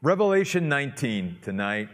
Revelation 0.00 0.68
19 0.68 1.38
tonight. 1.42 1.88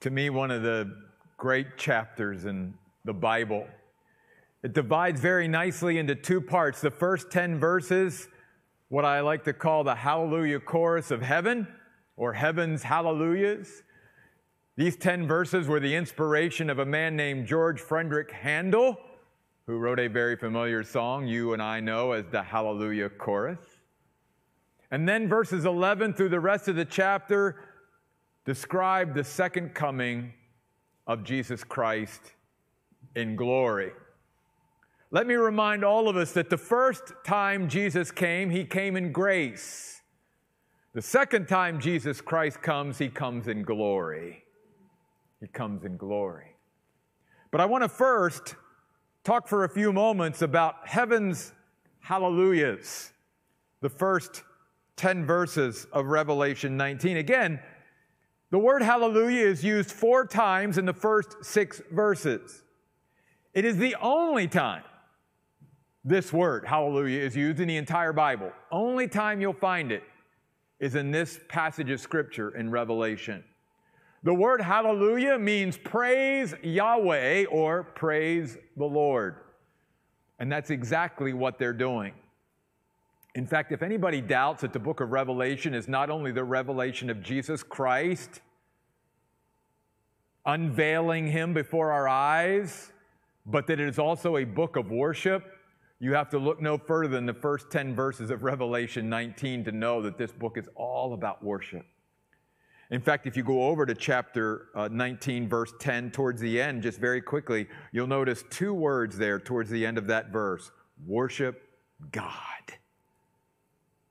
To 0.00 0.10
me, 0.10 0.28
one 0.28 0.50
of 0.50 0.62
the 0.62 0.94
great 1.38 1.78
chapters 1.78 2.44
in 2.44 2.74
the 3.06 3.14
Bible. 3.14 3.66
It 4.62 4.74
divides 4.74 5.18
very 5.18 5.48
nicely 5.48 5.96
into 5.96 6.14
two 6.14 6.42
parts. 6.42 6.82
The 6.82 6.90
first 6.90 7.30
10 7.30 7.58
verses, 7.58 8.28
what 8.90 9.06
I 9.06 9.20
like 9.20 9.44
to 9.44 9.54
call 9.54 9.82
the 9.82 9.94
Hallelujah 9.94 10.60
Chorus 10.60 11.10
of 11.10 11.22
Heaven, 11.22 11.66
or 12.18 12.34
Heaven's 12.34 12.82
Hallelujahs. 12.82 13.82
These 14.76 14.96
10 14.96 15.26
verses 15.26 15.68
were 15.68 15.80
the 15.80 15.94
inspiration 15.94 16.68
of 16.68 16.80
a 16.80 16.84
man 16.84 17.16
named 17.16 17.46
George 17.46 17.80
Frederick 17.80 18.30
Handel, 18.30 19.00
who 19.66 19.78
wrote 19.78 19.98
a 19.98 20.08
very 20.08 20.36
familiar 20.36 20.84
song 20.84 21.26
you 21.26 21.54
and 21.54 21.62
I 21.62 21.80
know 21.80 22.12
as 22.12 22.26
the 22.30 22.42
Hallelujah 22.42 23.08
Chorus. 23.08 23.69
And 24.90 25.08
then 25.08 25.28
verses 25.28 25.64
11 25.64 26.14
through 26.14 26.30
the 26.30 26.40
rest 26.40 26.68
of 26.68 26.76
the 26.76 26.84
chapter 26.84 27.64
describe 28.44 29.14
the 29.14 29.24
second 29.24 29.74
coming 29.74 30.32
of 31.06 31.24
Jesus 31.24 31.62
Christ 31.62 32.34
in 33.14 33.36
glory. 33.36 33.92
Let 35.12 35.26
me 35.26 35.34
remind 35.34 35.84
all 35.84 36.08
of 36.08 36.16
us 36.16 36.32
that 36.32 36.50
the 36.50 36.56
first 36.56 37.12
time 37.24 37.68
Jesus 37.68 38.10
came, 38.10 38.50
he 38.50 38.64
came 38.64 38.96
in 38.96 39.12
grace. 39.12 40.02
The 40.92 41.02
second 41.02 41.46
time 41.46 41.80
Jesus 41.80 42.20
Christ 42.20 42.62
comes, 42.62 42.98
he 42.98 43.08
comes 43.08 43.48
in 43.48 43.62
glory. 43.62 44.44
He 45.40 45.46
comes 45.46 45.84
in 45.84 45.96
glory. 45.96 46.56
But 47.50 47.60
I 47.60 47.64
want 47.64 47.82
to 47.82 47.88
first 47.88 48.56
talk 49.24 49.48
for 49.48 49.64
a 49.64 49.68
few 49.68 49.92
moments 49.92 50.42
about 50.42 50.86
heaven's 50.86 51.52
hallelujahs, 52.00 53.12
the 53.80 53.88
first 53.88 54.42
10 55.00 55.24
verses 55.24 55.86
of 55.94 56.08
Revelation 56.08 56.76
19. 56.76 57.16
Again, 57.16 57.58
the 58.50 58.58
word 58.58 58.82
hallelujah 58.82 59.46
is 59.46 59.64
used 59.64 59.90
four 59.90 60.26
times 60.26 60.76
in 60.76 60.84
the 60.84 60.92
first 60.92 61.42
six 61.42 61.80
verses. 61.90 62.62
It 63.54 63.64
is 63.64 63.78
the 63.78 63.96
only 64.02 64.46
time 64.46 64.82
this 66.04 66.34
word, 66.34 66.66
hallelujah, 66.66 67.18
is 67.18 67.34
used 67.34 67.60
in 67.60 67.68
the 67.68 67.78
entire 67.78 68.12
Bible. 68.12 68.52
Only 68.70 69.08
time 69.08 69.40
you'll 69.40 69.54
find 69.54 69.90
it 69.90 70.02
is 70.80 70.96
in 70.96 71.10
this 71.10 71.40
passage 71.48 71.88
of 71.88 71.98
scripture 71.98 72.50
in 72.50 72.70
Revelation. 72.70 73.42
The 74.22 74.34
word 74.34 74.60
hallelujah 74.60 75.38
means 75.38 75.78
praise 75.78 76.54
Yahweh 76.62 77.46
or 77.46 77.84
praise 77.84 78.58
the 78.76 78.84
Lord. 78.84 79.36
And 80.38 80.52
that's 80.52 80.68
exactly 80.68 81.32
what 81.32 81.58
they're 81.58 81.72
doing. 81.72 82.12
In 83.34 83.46
fact, 83.46 83.70
if 83.70 83.82
anybody 83.82 84.20
doubts 84.20 84.62
that 84.62 84.72
the 84.72 84.78
book 84.78 85.00
of 85.00 85.10
Revelation 85.10 85.72
is 85.74 85.86
not 85.86 86.10
only 86.10 86.32
the 86.32 86.44
revelation 86.44 87.10
of 87.10 87.22
Jesus 87.22 87.62
Christ, 87.62 88.40
unveiling 90.44 91.28
him 91.28 91.54
before 91.54 91.92
our 91.92 92.08
eyes, 92.08 92.92
but 93.46 93.66
that 93.68 93.78
it 93.78 93.88
is 93.88 93.98
also 93.98 94.36
a 94.36 94.44
book 94.44 94.76
of 94.76 94.90
worship, 94.90 95.44
you 96.00 96.14
have 96.14 96.28
to 96.30 96.38
look 96.38 96.60
no 96.60 96.78
further 96.78 97.14
than 97.14 97.26
the 97.26 97.34
first 97.34 97.70
10 97.70 97.94
verses 97.94 98.30
of 98.30 98.42
Revelation 98.42 99.08
19 99.08 99.64
to 99.64 99.72
know 99.72 100.02
that 100.02 100.18
this 100.18 100.32
book 100.32 100.56
is 100.56 100.68
all 100.74 101.12
about 101.12 101.44
worship. 101.44 101.84
In 102.90 103.00
fact, 103.00 103.26
if 103.26 103.36
you 103.36 103.44
go 103.44 103.68
over 103.68 103.86
to 103.86 103.94
chapter 103.94 104.68
uh, 104.74 104.88
19, 104.90 105.48
verse 105.48 105.72
10, 105.78 106.10
towards 106.10 106.40
the 106.40 106.60
end, 106.60 106.82
just 106.82 106.98
very 106.98 107.20
quickly, 107.20 107.68
you'll 107.92 108.08
notice 108.08 108.42
two 108.50 108.74
words 108.74 109.16
there 109.16 109.38
towards 109.38 109.70
the 109.70 109.86
end 109.86 109.98
of 109.98 110.08
that 110.08 110.32
verse 110.32 110.72
worship 111.06 111.68
God. 112.10 112.79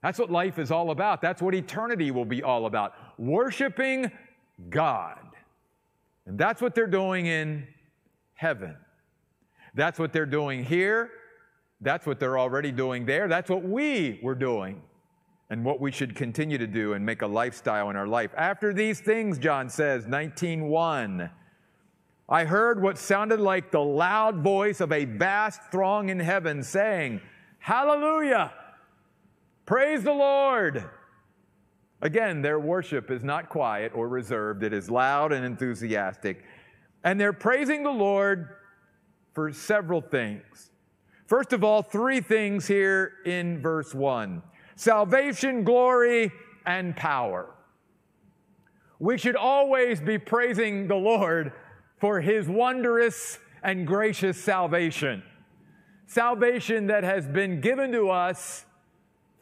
That's 0.02 0.17
what 0.17 0.31
life 0.31 0.59
is 0.59 0.72
all 0.72 0.92
about. 0.92 1.22
That's 1.22 1.42
what 1.42 1.53
eternity 1.53 2.11
will 2.11 2.25
be 2.25 2.42
all 2.42 2.66
about. 2.66 2.94
Worshiping 3.17 4.11
God. 4.69 5.19
And 6.25 6.38
that's 6.38 6.61
what 6.61 6.75
they're 6.75 6.88
doing 6.88 7.25
in 7.25 7.67
heaven. 8.33 8.77
That's 9.76 9.99
what 9.99 10.14
they're 10.14 10.26
doing 10.26 10.64
here. 10.64 11.10
That's 11.82 12.05
what 12.05 12.20
they're 12.20 12.37
already 12.37 12.71
doing 12.71 13.05
there. 13.05 13.27
That's 13.27 13.49
what 13.49 13.64
we 13.64 14.20
were 14.23 14.36
doing 14.36 14.82
and 15.49 15.65
what 15.65 15.80
we 15.80 15.92
should 15.92 16.16
continue 16.16 16.58
to 16.58 16.67
do 16.67 16.93
and 16.93 17.05
make 17.05 17.21
a 17.21 17.27
lifestyle 17.27 17.89
in 17.89 17.95
our 17.95 18.08
life. 18.08 18.31
After 18.37 18.73
these 18.73 18.99
things, 18.99 19.39
John 19.39 19.70
says, 19.70 20.05
19:1, 20.05 21.30
I 22.27 22.45
heard 22.45 22.81
what 22.81 22.98
sounded 22.98 23.39
like 23.39 23.71
the 23.71 23.81
loud 23.81 24.37
voice 24.43 24.81
of 24.81 24.92
a 24.92 25.05
vast 25.05 25.61
throng 25.71 26.10
in 26.10 26.20
heaven 26.20 26.61
saying, 26.61 27.21
Hallelujah! 27.58 28.54
Praise 29.69 30.02
the 30.02 30.11
Lord. 30.11 30.83
Again, 32.02 32.41
their 32.41 32.59
worship 32.59 33.11
is 33.11 33.23
not 33.23 33.49
quiet 33.49 33.91
or 33.93 34.07
reserved, 34.07 34.63
it 34.63 34.73
is 34.73 34.89
loud 34.89 35.31
and 35.31 35.45
enthusiastic. 35.45 36.43
And 37.03 37.21
they're 37.21 37.33
praising 37.33 37.83
the 37.83 37.91
Lord 37.91 38.49
for 39.35 39.53
several 39.53 40.02
things. 40.02 40.71
First 41.27 41.53
of 41.53 41.63
all, 41.63 41.83
three 41.83 42.19
things 42.19 42.65
here 42.65 43.13
in 43.27 43.61
verse 43.61 43.93
1 43.93 44.41
salvation, 44.75 45.63
glory, 45.63 46.31
and 46.65 46.95
power. 46.95 47.53
We 48.97 49.19
should 49.19 49.36
always 49.36 50.01
be 50.01 50.17
praising 50.17 50.87
the 50.87 50.95
Lord 50.95 51.53
for 51.99 52.21
his 52.21 52.47
wondrous 52.47 53.37
and 53.61 53.86
gracious 53.86 54.41
salvation. 54.41 55.21
Salvation 56.07 56.87
that 56.87 57.03
has 57.03 57.27
been 57.27 57.61
given 57.61 57.91
to 57.91 58.09
us 58.09 58.65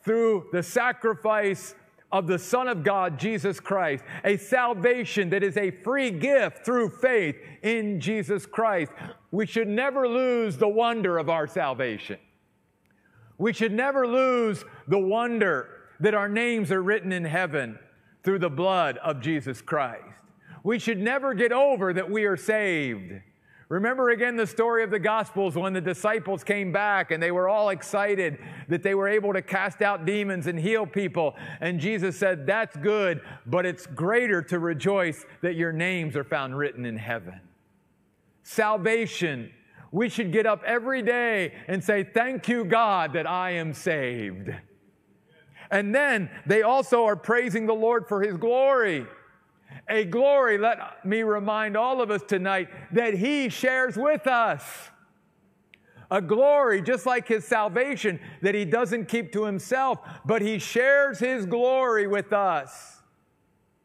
through 0.07 0.47
the 0.51 0.63
sacrifice 0.63 1.75
of 2.11 2.25
the 2.25 2.39
Son 2.39 2.69
of 2.69 2.83
God, 2.83 3.19
Jesus 3.19 3.59
Christ, 3.59 4.03
a 4.23 4.37
salvation 4.37 5.29
that 5.31 5.43
is 5.43 5.57
a 5.57 5.69
free 5.69 6.09
gift 6.09 6.65
through 6.65 6.89
faith 6.89 7.35
in 7.61 7.99
Jesus 7.99 8.45
Christ. 8.45 8.91
We 9.31 9.45
should 9.45 9.67
never 9.67 10.07
lose 10.07 10.57
the 10.57 10.69
wonder 10.69 11.17
of 11.17 11.29
our 11.29 11.45
salvation. 11.45 12.17
We 13.37 13.51
should 13.51 13.73
never 13.73 14.07
lose 14.07 14.63
the 14.87 14.97
wonder 14.97 15.69
that 15.99 16.15
our 16.15 16.29
names 16.29 16.71
are 16.71 16.81
written 16.81 17.11
in 17.11 17.25
heaven 17.25 17.77
through 18.23 18.39
the 18.39 18.49
blood 18.49 18.97
of 18.99 19.21
Jesus 19.21 19.61
Christ. 19.61 20.05
We 20.63 20.79
should 20.79 20.99
never 20.99 21.33
get 21.33 21.51
over 21.51 21.93
that 21.93 22.09
we 22.09 22.23
are 22.25 22.37
saved. 22.37 23.21
Remember 23.69 24.11
again 24.11 24.37
the 24.37 24.47
story 24.47 24.83
of 24.83 24.91
the 24.91 24.99
Gospels 24.99 25.55
when 25.55 25.73
the 25.73 25.81
disciples 25.81 26.41
came 26.41 26.71
back 26.71 27.11
and 27.11 27.21
they 27.21 27.31
were 27.31 27.49
all 27.49 27.69
excited 27.69 28.37
that 28.69 28.81
they 28.81 28.95
were 28.95 29.09
able 29.09 29.33
to 29.33 29.41
cast 29.41 29.81
out 29.81 30.05
demons 30.05 30.47
and 30.47 30.57
heal 30.57 30.85
people. 30.85 31.35
And 31.59 31.77
Jesus 31.79 32.17
said, 32.17 32.47
That's 32.47 32.77
good, 32.77 33.19
but 33.45 33.65
it's 33.65 33.85
greater 33.85 34.41
to 34.43 34.59
rejoice 34.59 35.25
that 35.41 35.55
your 35.55 35.73
names 35.73 36.15
are 36.15 36.23
found 36.23 36.57
written 36.57 36.85
in 36.85 36.95
heaven. 36.95 37.41
Salvation. 38.43 39.51
We 39.91 40.09
should 40.09 40.31
get 40.33 40.45
up 40.45 40.63
every 40.65 41.01
day 41.01 41.53
and 41.67 41.83
say, 41.83 42.05
Thank 42.05 42.47
you, 42.47 42.63
God, 42.63 43.13
that 43.13 43.27
I 43.27 43.51
am 43.51 43.73
saved. 43.73 44.49
And 45.69 45.93
then 45.93 46.29
they 46.45 46.61
also 46.61 47.03
are 47.03 47.17
praising 47.17 47.65
the 47.65 47.73
Lord 47.73 48.07
for 48.07 48.21
his 48.21 48.37
glory 48.37 49.05
a 49.89 50.05
glory, 50.05 50.57
let 50.57 51.05
me 51.05 51.23
remind 51.23 51.77
all 51.77 52.01
of 52.01 52.11
us 52.11 52.21
tonight, 52.23 52.69
that 52.91 53.13
He 53.13 53.49
shares 53.49 53.95
with 53.97 54.27
us. 54.27 54.63
A 56.09 56.21
glory, 56.21 56.81
just 56.81 57.05
like 57.05 57.27
His 57.27 57.45
salvation, 57.45 58.19
that 58.41 58.55
He 58.55 58.65
doesn't 58.65 59.07
keep 59.07 59.31
to 59.33 59.45
Himself, 59.45 59.99
but 60.25 60.41
He 60.41 60.59
shares 60.59 61.19
His 61.19 61.45
glory 61.45 62.07
with 62.07 62.33
us. 62.33 63.01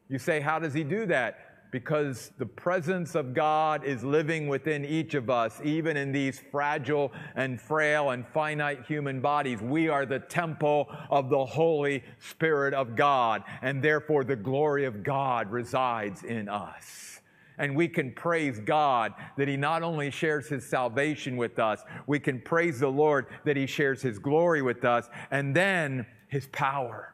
You 0.08 0.18
say, 0.18 0.40
How 0.40 0.58
does 0.58 0.74
He 0.74 0.84
do 0.84 1.06
that? 1.06 1.51
Because 1.72 2.30
the 2.36 2.46
presence 2.46 3.14
of 3.14 3.32
God 3.32 3.82
is 3.82 4.04
living 4.04 4.46
within 4.46 4.84
each 4.84 5.14
of 5.14 5.30
us, 5.30 5.58
even 5.64 5.96
in 5.96 6.12
these 6.12 6.40
fragile 6.52 7.10
and 7.34 7.58
frail 7.60 8.10
and 8.10 8.28
finite 8.28 8.84
human 8.86 9.20
bodies. 9.20 9.60
We 9.60 9.88
are 9.88 10.04
the 10.04 10.18
temple 10.18 10.88
of 11.10 11.30
the 11.30 11.44
Holy 11.44 12.04
Spirit 12.18 12.74
of 12.74 12.94
God, 12.94 13.42
and 13.62 13.82
therefore 13.82 14.22
the 14.22 14.36
glory 14.36 14.84
of 14.84 15.02
God 15.02 15.50
resides 15.50 16.22
in 16.22 16.48
us. 16.48 17.20
And 17.56 17.74
we 17.74 17.88
can 17.88 18.12
praise 18.12 18.60
God 18.60 19.14
that 19.38 19.48
He 19.48 19.56
not 19.56 19.82
only 19.82 20.10
shares 20.10 20.48
His 20.48 20.66
salvation 20.66 21.38
with 21.38 21.58
us, 21.58 21.82
we 22.06 22.20
can 22.20 22.38
praise 22.38 22.80
the 22.80 22.88
Lord 22.88 23.26
that 23.44 23.56
He 23.56 23.66
shares 23.66 24.02
His 24.02 24.18
glory 24.18 24.60
with 24.60 24.84
us, 24.84 25.08
and 25.30 25.56
then 25.56 26.04
His 26.28 26.46
power. 26.48 27.11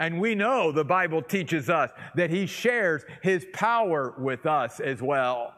And 0.00 0.18
we 0.18 0.34
know 0.34 0.72
the 0.72 0.82
Bible 0.82 1.20
teaches 1.20 1.68
us 1.68 1.90
that 2.16 2.30
he 2.30 2.46
shares 2.46 3.04
his 3.22 3.46
power 3.52 4.14
with 4.18 4.46
us 4.46 4.80
as 4.80 5.00
well. 5.02 5.54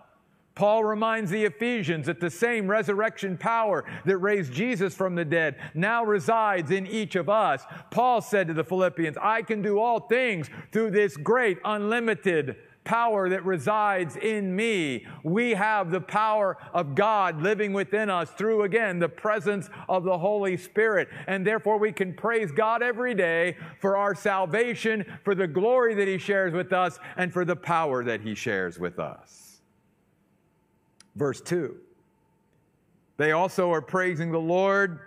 Paul 0.54 0.84
reminds 0.84 1.30
the 1.30 1.44
Ephesians 1.44 2.06
that 2.06 2.20
the 2.20 2.28
same 2.28 2.68
resurrection 2.68 3.38
power 3.38 3.84
that 4.04 4.18
raised 4.18 4.52
Jesus 4.52 4.94
from 4.94 5.14
the 5.14 5.24
dead 5.24 5.56
now 5.74 6.04
resides 6.04 6.70
in 6.70 6.86
each 6.86 7.14
of 7.14 7.30
us. 7.30 7.62
Paul 7.90 8.20
said 8.20 8.48
to 8.48 8.54
the 8.54 8.64
Philippians, 8.64 9.16
I 9.22 9.42
can 9.42 9.62
do 9.62 9.78
all 9.78 10.00
things 10.00 10.50
through 10.72 10.90
this 10.90 11.16
great, 11.16 11.58
unlimited 11.64 12.56
power 12.84 13.28
that 13.28 13.44
resides 13.44 14.16
in 14.16 14.54
me. 14.54 15.06
We 15.22 15.50
have 15.50 15.90
the 15.90 16.00
power 16.00 16.56
of 16.72 16.94
God 16.94 17.40
living 17.40 17.72
within 17.72 18.10
us 18.10 18.30
through, 18.30 18.62
again, 18.62 18.98
the 18.98 19.08
presence 19.08 19.70
of 19.88 20.04
the 20.04 20.18
Holy 20.18 20.56
Spirit. 20.56 21.08
And 21.26 21.46
therefore, 21.46 21.78
we 21.78 21.92
can 21.92 22.14
praise 22.14 22.50
God 22.50 22.82
every 22.82 23.14
day 23.14 23.56
for 23.80 23.96
our 23.96 24.14
salvation, 24.14 25.04
for 25.24 25.34
the 25.34 25.46
glory 25.46 25.94
that 25.94 26.08
He 26.08 26.18
shares 26.18 26.52
with 26.52 26.72
us, 26.72 26.98
and 27.16 27.32
for 27.32 27.44
the 27.44 27.56
power 27.56 28.04
that 28.04 28.20
He 28.20 28.34
shares 28.34 28.78
with 28.78 28.98
us. 28.98 29.60
Verse 31.14 31.40
2 31.40 31.76
They 33.16 33.32
also 33.32 33.70
are 33.72 33.82
praising 33.82 34.32
the 34.32 34.40
Lord 34.40 35.00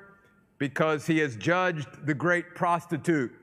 because 0.57 1.05
He 1.05 1.19
has 1.19 1.35
judged 1.35 2.05
the 2.05 2.13
great 2.13 2.55
prostitute. 2.55 3.33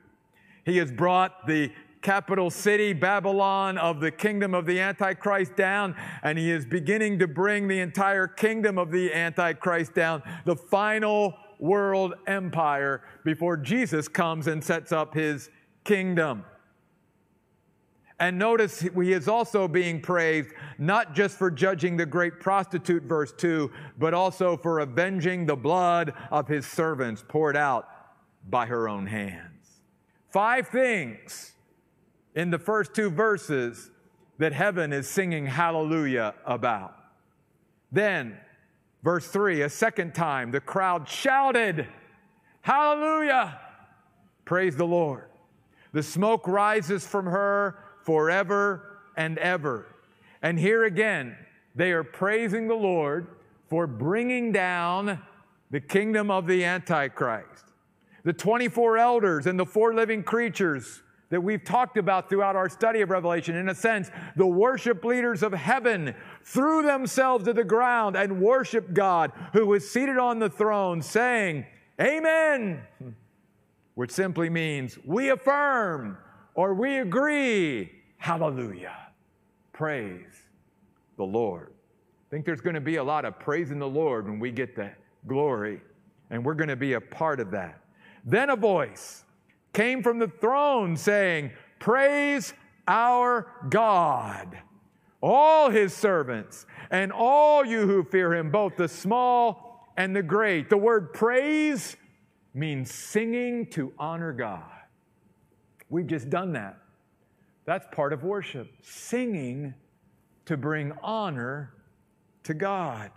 He 0.65 0.77
has 0.77 0.91
brought 0.91 1.45
the 1.45 1.71
capital 2.03 2.51
city, 2.51 2.93
Babylon, 2.93 3.77
of 3.79 3.99
the 3.99 4.11
kingdom 4.11 4.53
of 4.53 4.65
the 4.67 4.79
Antichrist 4.79 5.55
down, 5.55 5.95
and 6.21 6.37
he 6.37 6.51
is 6.51 6.65
beginning 6.65 7.17
to 7.19 7.27
bring 7.27 7.67
the 7.67 7.79
entire 7.79 8.27
kingdom 8.27 8.77
of 8.77 8.91
the 8.91 9.11
Antichrist 9.11 9.95
down, 9.95 10.21
the 10.45 10.55
final 10.55 11.33
world 11.57 12.13
empire, 12.27 13.01
before 13.23 13.57
Jesus 13.57 14.07
comes 14.07 14.47
and 14.47 14.63
sets 14.63 14.91
up 14.91 15.15
his 15.15 15.49
kingdom. 15.85 16.43
And 18.19 18.37
notice 18.37 18.79
he 18.81 19.11
is 19.11 19.27
also 19.27 19.67
being 19.67 19.99
praised 19.99 20.49
not 20.77 21.15
just 21.15 21.37
for 21.37 21.49
judging 21.49 21.97
the 21.97 22.05
great 22.05 22.39
prostitute, 22.39 23.03
verse 23.03 23.33
2, 23.33 23.71
but 23.97 24.13
also 24.13 24.55
for 24.55 24.79
avenging 24.79 25.45
the 25.45 25.55
blood 25.55 26.13
of 26.31 26.47
his 26.47 26.65
servants 26.67 27.23
poured 27.27 27.57
out 27.57 27.87
by 28.49 28.65
her 28.65 28.87
own 28.87 29.07
hands. 29.07 29.81
Five 30.29 30.67
things 30.67 31.52
in 32.35 32.49
the 32.49 32.59
first 32.59 32.93
two 32.93 33.09
verses 33.09 33.91
that 34.39 34.53
heaven 34.53 34.91
is 34.91 35.07
singing 35.07 35.45
hallelujah 35.45 36.33
about. 36.45 36.95
Then, 37.91 38.37
verse 39.03 39.27
3, 39.27 39.61
a 39.61 39.69
second 39.69 40.15
time, 40.15 40.51
the 40.51 40.59
crowd 40.59 41.07
shouted, 41.07 41.87
Hallelujah! 42.61 43.59
Praise 44.45 44.75
the 44.75 44.87
Lord. 44.87 45.25
The 45.91 46.03
smoke 46.03 46.47
rises 46.47 47.05
from 47.05 47.25
her 47.25 47.77
forever 48.03 48.99
and 49.15 49.37
ever. 49.37 49.85
And 50.41 50.59
here 50.59 50.85
again, 50.85 51.37
they 51.75 51.91
are 51.91 52.03
praising 52.03 52.67
the 52.67 52.75
Lord 52.75 53.27
for 53.69 53.85
bringing 53.85 54.51
down 54.51 55.21
the 55.69 55.79
kingdom 55.79 56.31
of 56.31 56.47
the 56.47 56.63
Antichrist. 56.65 57.65
The 58.23 58.33
24 58.33 58.97
elders 58.97 59.45
and 59.45 59.59
the 59.59 59.65
four 59.65 59.93
living 59.93 60.23
creatures 60.23 61.02
that 61.33 61.41
we've 61.41 61.63
talked 61.63 61.97
about 61.97 62.29
throughout 62.29 62.55
our 62.55 62.69
study 62.69 63.01
of 63.01 63.09
Revelation. 63.09 63.55
In 63.55 63.67
a 63.67 63.73
sense, 63.73 64.11
the 64.35 64.45
worship 64.45 65.03
leaders 65.03 65.41
of 65.41 65.51
heaven 65.51 66.13
threw 66.43 66.83
themselves 66.83 67.45
to 67.45 67.53
the 67.53 67.63
ground 67.63 68.15
and 68.15 68.39
worshiped 68.39 68.93
God 68.93 69.31
who 69.51 69.65
was 69.65 69.89
seated 69.89 70.19
on 70.19 70.37
the 70.37 70.47
throne, 70.47 71.01
saying, 71.01 71.65
Amen, 71.99 72.83
which 73.95 74.11
simply 74.11 74.47
means 74.51 74.99
we 75.03 75.29
affirm 75.29 76.19
or 76.53 76.75
we 76.75 76.99
agree. 76.99 77.91
Hallelujah. 78.17 78.95
Praise 79.71 80.49
the 81.17 81.23
Lord. 81.23 81.73
I 81.73 82.29
think 82.29 82.45
there's 82.45 82.61
going 82.61 82.75
to 82.75 82.81
be 82.81 82.97
a 82.97 83.03
lot 83.03 83.25
of 83.25 83.39
praising 83.39 83.79
the 83.79 83.89
Lord 83.89 84.25
when 84.25 84.39
we 84.39 84.51
get 84.51 84.75
the 84.75 84.91
glory, 85.25 85.81
and 86.29 86.45
we're 86.45 86.53
going 86.53 86.69
to 86.69 86.75
be 86.75 86.93
a 86.93 87.01
part 87.01 87.39
of 87.39 87.49
that. 87.51 87.81
Then 88.23 88.51
a 88.51 88.55
voice 88.55 89.23
came 89.73 90.01
from 90.03 90.19
the 90.19 90.27
throne 90.27 90.95
saying, 90.95 91.51
Praise 91.79 92.53
our 92.87 93.47
God, 93.69 94.57
all 95.21 95.69
his 95.69 95.93
servants, 95.93 96.65
and 96.91 97.11
all 97.11 97.65
you 97.65 97.87
who 97.87 98.03
fear 98.03 98.33
him, 98.33 98.51
both 98.51 98.77
the 98.77 98.87
small 98.87 99.89
and 99.97 100.15
the 100.15 100.23
great. 100.23 100.69
The 100.69 100.77
word 100.77 101.13
praise 101.13 101.97
means 102.53 102.93
singing 102.93 103.65
to 103.71 103.91
honor 103.97 104.31
God. 104.31 104.63
We've 105.89 106.07
just 106.07 106.29
done 106.29 106.53
that. 106.53 106.77
That's 107.65 107.87
part 107.91 108.13
of 108.13 108.23
worship, 108.23 108.69
singing 108.81 109.73
to 110.45 110.57
bring 110.57 110.93
honor 111.01 111.73
to 112.43 112.53
God. 112.53 113.11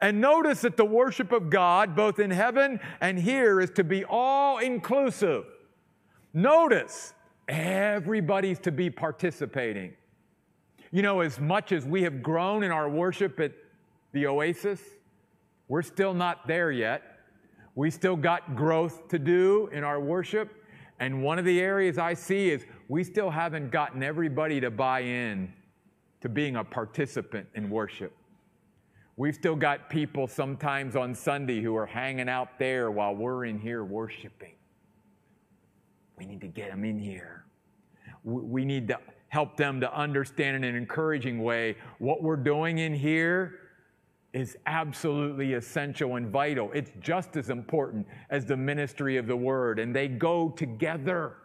And 0.00 0.20
notice 0.20 0.60
that 0.62 0.76
the 0.76 0.84
worship 0.84 1.32
of 1.32 1.48
God, 1.48 1.96
both 1.96 2.18
in 2.18 2.30
heaven 2.30 2.80
and 3.00 3.18
here, 3.18 3.60
is 3.60 3.70
to 3.72 3.84
be 3.84 4.04
all 4.04 4.58
inclusive. 4.58 5.44
Notice, 6.36 7.14
everybody's 7.48 8.58
to 8.58 8.70
be 8.70 8.90
participating. 8.90 9.94
You 10.90 11.00
know, 11.00 11.20
as 11.20 11.40
much 11.40 11.72
as 11.72 11.86
we 11.86 12.02
have 12.02 12.22
grown 12.22 12.62
in 12.62 12.70
our 12.70 12.90
worship 12.90 13.40
at 13.40 13.52
the 14.12 14.26
Oasis, 14.26 14.82
we're 15.66 15.80
still 15.80 16.12
not 16.12 16.46
there 16.46 16.70
yet. 16.70 17.20
We 17.74 17.90
still 17.90 18.16
got 18.16 18.54
growth 18.54 19.08
to 19.08 19.18
do 19.18 19.70
in 19.72 19.82
our 19.82 19.98
worship. 19.98 20.62
And 21.00 21.22
one 21.22 21.38
of 21.38 21.46
the 21.46 21.58
areas 21.58 21.96
I 21.96 22.12
see 22.12 22.50
is 22.50 22.66
we 22.88 23.02
still 23.02 23.30
haven't 23.30 23.70
gotten 23.70 24.02
everybody 24.02 24.60
to 24.60 24.70
buy 24.70 25.00
in 25.00 25.50
to 26.20 26.28
being 26.28 26.56
a 26.56 26.64
participant 26.64 27.48
in 27.54 27.70
worship. 27.70 28.14
We've 29.16 29.34
still 29.34 29.56
got 29.56 29.88
people 29.88 30.26
sometimes 30.26 30.96
on 30.96 31.14
Sunday 31.14 31.62
who 31.62 31.74
are 31.76 31.86
hanging 31.86 32.28
out 32.28 32.58
there 32.58 32.90
while 32.90 33.14
we're 33.14 33.46
in 33.46 33.58
here 33.58 33.84
worshiping. 33.84 34.55
We 36.18 36.26
need 36.26 36.40
to 36.40 36.48
get 36.48 36.70
them 36.70 36.84
in 36.84 36.98
here. 36.98 37.44
We 38.24 38.64
need 38.64 38.88
to 38.88 38.98
help 39.28 39.56
them 39.56 39.80
to 39.80 39.94
understand 39.94 40.56
in 40.56 40.64
an 40.64 40.74
encouraging 40.74 41.42
way 41.42 41.76
what 41.98 42.22
we're 42.22 42.36
doing 42.36 42.78
in 42.78 42.94
here 42.94 43.60
is 44.32 44.56
absolutely 44.66 45.54
essential 45.54 46.16
and 46.16 46.28
vital. 46.28 46.70
It's 46.74 46.92
just 47.00 47.36
as 47.36 47.50
important 47.50 48.06
as 48.30 48.44
the 48.44 48.56
ministry 48.56 49.16
of 49.16 49.26
the 49.26 49.36
word, 49.36 49.78
and 49.78 49.94
they 49.94 50.08
go 50.08 50.50
together. 50.50 51.36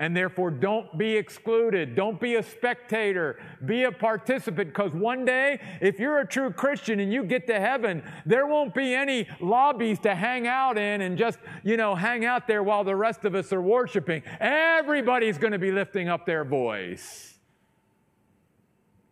And 0.00 0.16
therefore, 0.16 0.50
don't 0.50 0.96
be 0.96 1.14
excluded. 1.14 1.94
Don't 1.94 2.18
be 2.18 2.36
a 2.36 2.42
spectator. 2.42 3.38
Be 3.66 3.84
a 3.84 3.92
participant 3.92 4.70
because 4.70 4.94
one 4.94 5.26
day, 5.26 5.60
if 5.82 6.00
you're 6.00 6.20
a 6.20 6.26
true 6.26 6.50
Christian 6.50 7.00
and 7.00 7.12
you 7.12 7.22
get 7.22 7.46
to 7.48 7.60
heaven, 7.60 8.02
there 8.24 8.46
won't 8.46 8.74
be 8.74 8.94
any 8.94 9.28
lobbies 9.40 9.98
to 10.00 10.14
hang 10.14 10.46
out 10.46 10.78
in 10.78 11.02
and 11.02 11.18
just, 11.18 11.38
you 11.62 11.76
know, 11.76 11.94
hang 11.94 12.24
out 12.24 12.48
there 12.48 12.62
while 12.62 12.82
the 12.82 12.96
rest 12.96 13.26
of 13.26 13.34
us 13.34 13.52
are 13.52 13.60
worshiping. 13.60 14.22
Everybody's 14.40 15.36
going 15.36 15.52
to 15.52 15.58
be 15.58 15.70
lifting 15.70 16.08
up 16.08 16.24
their 16.24 16.46
voice. 16.46 17.38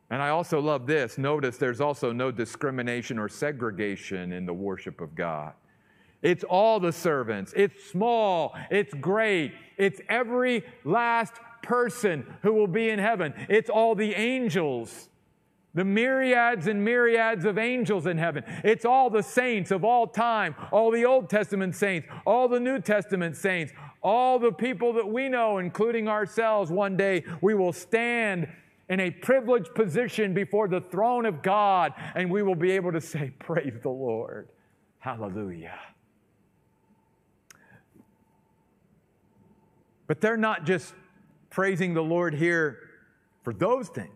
And 0.08 0.23
I 0.23 0.31
also 0.31 0.58
love 0.58 0.87
this. 0.87 1.19
Notice 1.19 1.58
there's 1.58 1.82
also 1.82 2.12
no 2.12 2.31
discrimination 2.31 3.19
or 3.19 3.29
segregation 3.29 4.32
in 4.32 4.46
the 4.46 4.55
worship 4.55 5.02
of 5.02 5.14
God. 5.14 5.52
It's 6.23 6.44
all 6.44 6.81
the 6.81 6.93
servants. 6.93 7.53
It's 7.56 7.85
small. 7.85 8.56
It's 8.70 8.93
great. 8.94 9.53
It's 9.76 10.00
every 10.09 10.65
last 10.85 11.35
person 11.62 12.27
who 12.43 12.53
will 12.55 12.67
be 12.67 12.91
in 12.91 12.98
heaven. 12.98 13.34
It's 13.48 13.70
all 13.70 13.94
the 13.94 14.15
angels, 14.15 15.10
the 15.75 15.84
myriads 15.84 16.67
and 16.67 16.84
myriads 16.84 17.44
of 17.44 17.58
angels 17.58 18.06
in 18.06 18.19
heaven. 18.19 18.43
It's 18.65 18.84
all 18.84 19.10
the 19.10 19.22
saints 19.22 19.70
of 19.70 19.84
all 19.84 20.06
time, 20.06 20.56
all 20.72 20.91
the 20.91 21.05
Old 21.05 21.31
Testament 21.31 21.77
saints, 21.77 22.08
all 22.27 22.48
the 22.48 22.58
New 22.58 22.81
Testament 22.81 23.37
saints, 23.37 23.72
all 24.03 24.39
the 24.39 24.53
people 24.53 24.94
that 24.94 25.08
we 25.08 25.29
know, 25.29 25.58
including 25.58 26.08
ourselves. 26.08 26.70
One 26.70 26.96
day 26.96 27.25
we 27.41 27.55
will 27.55 27.72
stand 27.72 28.48
in 28.89 29.01
a 29.01 29.10
privileged 29.10 29.75
position 29.75 30.32
before 30.34 30.67
the 30.67 30.81
throne 30.81 31.27
of 31.27 31.43
God 31.43 31.93
and 32.15 32.31
we 32.31 32.43
will 32.43 32.55
be 32.55 32.72
able 32.72 32.91
to 32.93 33.01
say, 33.01 33.32
Praise 33.39 33.79
the 33.82 33.91
Lord. 33.91 34.48
Hallelujah. 34.98 35.79
But 40.08 40.20
they're 40.20 40.36
not 40.36 40.65
just 40.65 40.94
praising 41.50 41.94
the 41.94 42.03
Lord 42.03 42.34
here 42.34 42.79
for 43.44 43.53
those 43.53 43.88
things, 43.88 44.10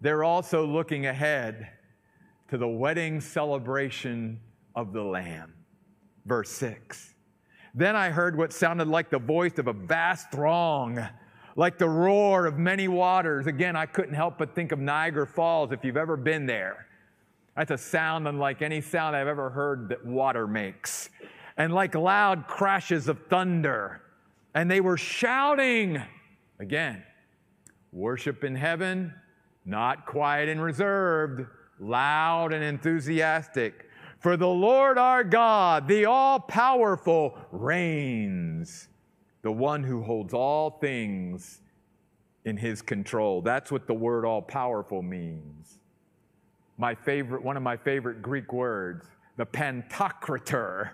they're 0.00 0.24
also 0.24 0.66
looking 0.66 1.06
ahead 1.06 1.68
to 2.48 2.56
the 2.56 2.66
wedding 2.66 3.20
celebration 3.20 4.40
of 4.74 4.92
the 4.92 5.02
Lamb. 5.02 5.52
Verse 6.24 6.50
6. 6.50 7.14
Then 7.74 7.94
I 7.94 8.10
heard 8.10 8.36
what 8.36 8.52
sounded 8.52 8.88
like 8.88 9.10
the 9.10 9.18
voice 9.18 9.58
of 9.58 9.66
a 9.66 9.72
vast 9.72 10.30
throng, 10.32 11.06
like 11.56 11.78
the 11.78 11.88
roar 11.88 12.46
of 12.46 12.58
many 12.58 12.88
waters. 12.88 13.46
Again, 13.46 13.76
I 13.76 13.86
couldn't 13.86 14.14
help 14.14 14.38
but 14.38 14.54
think 14.54 14.72
of 14.72 14.78
Niagara 14.78 15.26
Falls 15.26 15.72
if 15.72 15.84
you've 15.84 15.96
ever 15.96 16.16
been 16.16 16.46
there. 16.46 16.86
That's 17.56 17.70
a 17.72 17.78
sound 17.78 18.26
unlike 18.28 18.62
any 18.62 18.80
sound 18.80 19.16
I've 19.16 19.26
ever 19.26 19.50
heard 19.50 19.88
that 19.90 20.04
water 20.04 20.46
makes. 20.46 21.10
And 21.56 21.74
like 21.74 21.94
loud 21.94 22.46
crashes 22.46 23.08
of 23.08 23.18
thunder 23.28 24.00
and 24.58 24.68
they 24.68 24.80
were 24.80 24.96
shouting 24.96 26.02
again 26.58 27.00
worship 27.92 28.42
in 28.42 28.56
heaven, 28.56 29.14
not 29.64 30.04
quiet 30.04 30.48
and 30.48 30.60
reserved, 30.60 31.46
loud 31.78 32.52
and 32.52 32.64
enthusiastic. 32.64 33.88
For 34.18 34.36
the 34.36 34.48
Lord 34.48 34.98
our 34.98 35.22
God, 35.22 35.86
the 35.86 36.06
all 36.06 36.40
powerful, 36.40 37.38
reigns, 37.52 38.88
the 39.42 39.52
one 39.52 39.84
who 39.84 40.02
holds 40.02 40.34
all 40.34 40.70
things 40.70 41.60
in 42.44 42.56
his 42.56 42.82
control. 42.82 43.40
That's 43.40 43.70
what 43.70 43.86
the 43.86 43.94
word 43.94 44.24
all 44.24 44.42
powerful 44.42 45.02
means. 45.02 45.78
My 46.78 46.96
favorite, 46.96 47.44
one 47.44 47.56
of 47.56 47.62
my 47.62 47.76
favorite 47.76 48.22
Greek 48.22 48.52
words, 48.52 49.06
the 49.36 49.46
pantocrator, 49.46 50.90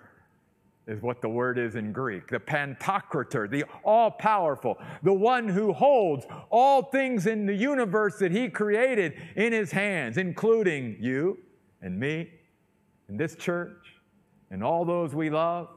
is 0.87 1.01
what 1.01 1.21
the 1.21 1.29
word 1.29 1.57
is 1.57 1.75
in 1.75 1.91
Greek. 1.91 2.27
The 2.27 2.39
pantocrator, 2.39 3.49
the 3.49 3.65
all 3.83 4.11
powerful, 4.11 4.77
the 5.03 5.13
one 5.13 5.47
who 5.47 5.73
holds 5.73 6.25
all 6.49 6.83
things 6.83 7.25
in 7.25 7.45
the 7.45 7.55
universe 7.55 8.19
that 8.19 8.31
he 8.31 8.49
created 8.49 9.13
in 9.35 9.51
his 9.51 9.71
hands, 9.71 10.17
including 10.17 10.97
you 10.99 11.39
and 11.81 11.99
me 11.99 12.29
and 13.07 13.19
this 13.19 13.35
church 13.35 13.95
and 14.51 14.63
all 14.63 14.85
those 14.85 15.15
we 15.15 15.29
love 15.29 15.69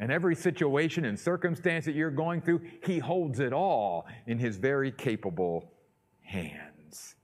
and 0.00 0.10
every 0.10 0.34
situation 0.34 1.04
and 1.04 1.18
circumstance 1.18 1.84
that 1.84 1.94
you're 1.94 2.10
going 2.10 2.40
through. 2.40 2.62
He 2.84 2.98
holds 2.98 3.40
it 3.40 3.52
all 3.52 4.06
in 4.26 4.38
his 4.38 4.56
very 4.56 4.90
capable 4.90 5.72
hands. 6.22 7.16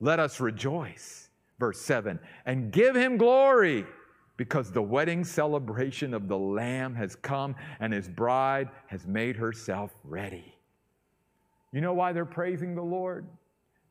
Let 0.00 0.18
us 0.18 0.40
rejoice, 0.40 1.28
verse 1.58 1.80
7, 1.80 2.18
and 2.46 2.72
give 2.72 2.96
him 2.96 3.16
glory 3.16 3.86
because 4.36 4.72
the 4.72 4.82
wedding 4.82 5.24
celebration 5.24 6.12
of 6.12 6.28
the 6.28 6.38
Lamb 6.38 6.94
has 6.94 7.14
come 7.16 7.54
and 7.80 7.92
his 7.92 8.08
bride 8.08 8.68
has 8.86 9.06
made 9.06 9.36
herself 9.36 9.94
ready. 10.02 10.54
You 11.72 11.80
know 11.80 11.94
why 11.94 12.12
they're 12.12 12.24
praising 12.24 12.74
the 12.74 12.82
Lord? 12.82 13.26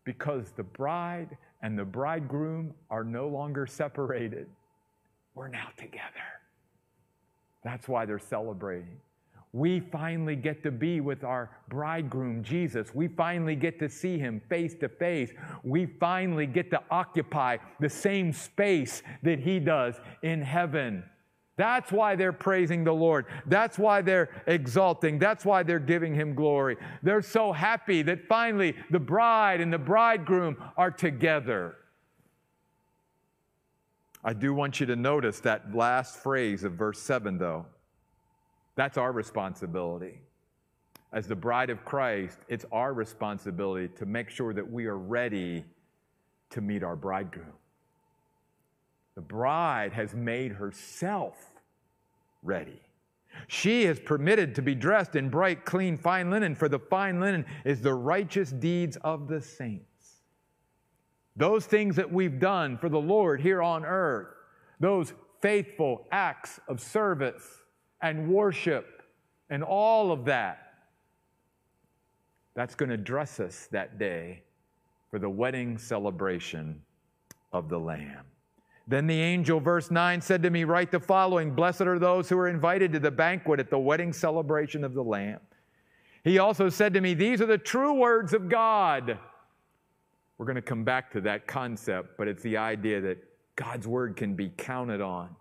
Because 0.03 0.51
the 0.51 0.63
bride 0.63 1.37
and 1.61 1.79
the 1.79 1.85
bridegroom 1.85 2.73
are 2.89 3.03
no 3.03 3.27
longer 3.27 3.65
separated. 3.65 4.47
We're 5.35 5.47
now 5.47 5.69
together. 5.77 6.01
That's 7.63 7.87
why 7.87 8.05
they're 8.05 8.19
celebrating 8.19 8.99
we 9.53 9.79
finally 9.79 10.35
get 10.35 10.63
to 10.63 10.71
be 10.71 10.99
with 10.99 11.23
our 11.23 11.51
bridegroom, 11.69 12.43
Jesus. 12.43 12.93
We 12.93 13.07
finally 13.07 13.55
get 13.55 13.77
to 13.79 13.87
see 13.87 14.17
him 14.17 14.41
face 14.49 14.73
to 14.81 14.89
face. 14.89 15.31
We 15.63 15.85
finally 15.85 16.47
get 16.47 16.71
to 16.71 16.81
occupy 16.89 17.57
the 17.79 17.89
same 17.89 18.33
space 18.33 19.03
that 19.21 19.39
he 19.39 19.59
does 19.59 19.95
in 20.23 20.41
heaven. 20.41 21.03
That's 21.55 21.91
why 21.91 22.15
they're 22.15 22.33
praising 22.33 22.83
the 22.83 22.95
Lord. 22.95 23.27
That's 23.45 23.77
why 23.77 24.01
they're 24.01 24.29
exalting. 24.47 25.19
That's 25.19 25.45
why 25.45 25.61
they're 25.61 25.77
giving 25.77 26.15
him 26.15 26.33
glory. 26.33 26.77
They're 27.03 27.21
so 27.21 27.51
happy 27.51 28.01
that 28.01 28.27
finally 28.27 28.75
the 28.89 28.99
bride 28.99 29.61
and 29.61 29.71
the 29.71 29.77
bridegroom 29.77 30.57
are 30.77 30.89
together. 30.89 31.75
I 34.23 34.33
do 34.33 34.51
want 34.55 34.79
you 34.79 34.87
to 34.87 34.95
notice 34.95 35.41
that 35.41 35.75
last 35.75 36.17
phrase 36.17 36.63
of 36.63 36.73
verse 36.73 36.99
7, 36.99 37.37
though. 37.37 37.67
That's 38.75 38.97
our 38.97 39.11
responsibility. 39.11 40.21
As 41.11 41.27
the 41.27 41.35
bride 41.35 41.69
of 41.69 41.85
Christ, 41.85 42.39
it's 42.47 42.65
our 42.71 42.93
responsibility 42.93 43.87
to 43.99 44.05
make 44.05 44.29
sure 44.29 44.53
that 44.53 44.69
we 44.69 44.87
are 44.87 44.97
ready 44.97 45.63
to 46.49 46.61
meet 46.61 46.83
our 46.83 46.95
bridegroom. 46.95 47.53
The 49.15 49.21
bride 49.21 49.93
has 49.93 50.15
made 50.15 50.53
herself 50.53 51.35
ready. 52.41 52.81
She 53.47 53.83
is 53.83 53.99
permitted 53.99 54.55
to 54.55 54.61
be 54.61 54.75
dressed 54.75 55.15
in 55.15 55.29
bright, 55.29 55.65
clean, 55.65 55.97
fine 55.97 56.29
linen, 56.31 56.55
for 56.55 56.69
the 56.69 56.79
fine 56.79 57.19
linen 57.19 57.45
is 57.63 57.81
the 57.81 57.93
righteous 57.93 58.51
deeds 58.51 58.97
of 58.97 59.27
the 59.27 59.41
saints. 59.41 60.21
Those 61.35 61.65
things 61.65 61.95
that 61.95 62.11
we've 62.11 62.39
done 62.39 62.77
for 62.77 62.89
the 62.89 62.99
Lord 62.99 63.41
here 63.41 63.61
on 63.61 63.85
earth, 63.85 64.27
those 64.79 65.13
faithful 65.41 66.07
acts 66.11 66.59
of 66.67 66.79
service, 66.79 67.62
and 68.03 68.29
worship 68.29 69.01
and 69.49 69.63
all 69.63 70.11
of 70.11 70.25
that. 70.25 70.73
That's 72.53 72.75
going 72.75 72.89
to 72.89 72.97
dress 72.97 73.39
us 73.39 73.67
that 73.71 73.97
day 73.97 74.43
for 75.09 75.17
the 75.17 75.29
wedding 75.29 75.77
celebration 75.77 76.81
of 77.51 77.69
the 77.69 77.79
Lamb. 77.79 78.25
Then 78.87 79.07
the 79.07 79.19
angel, 79.19 79.59
verse 79.59 79.89
9, 79.89 80.21
said 80.21 80.43
to 80.43 80.49
me, 80.49 80.65
Write 80.65 80.91
the 80.91 80.99
following 80.99 81.51
Blessed 81.55 81.81
are 81.81 81.97
those 81.97 82.27
who 82.27 82.37
are 82.37 82.49
invited 82.49 82.91
to 82.93 82.99
the 82.99 83.11
banquet 83.11 83.59
at 83.59 83.69
the 83.69 83.79
wedding 83.79 84.11
celebration 84.11 84.83
of 84.83 84.93
the 84.93 85.03
Lamb. 85.03 85.39
He 86.23 86.37
also 86.37 86.69
said 86.69 86.93
to 86.93 87.01
me, 87.01 87.13
These 87.13 87.41
are 87.41 87.45
the 87.45 87.57
true 87.57 87.93
words 87.93 88.33
of 88.33 88.49
God. 88.49 89.17
We're 90.37 90.45
going 90.45 90.55
to 90.55 90.61
come 90.61 90.83
back 90.83 91.11
to 91.13 91.21
that 91.21 91.47
concept, 91.47 92.17
but 92.17 92.27
it's 92.27 92.43
the 92.43 92.57
idea 92.57 92.99
that 93.01 93.17
God's 93.55 93.87
word 93.87 94.17
can 94.17 94.35
be 94.35 94.49
counted 94.49 94.99
on. 94.99 95.33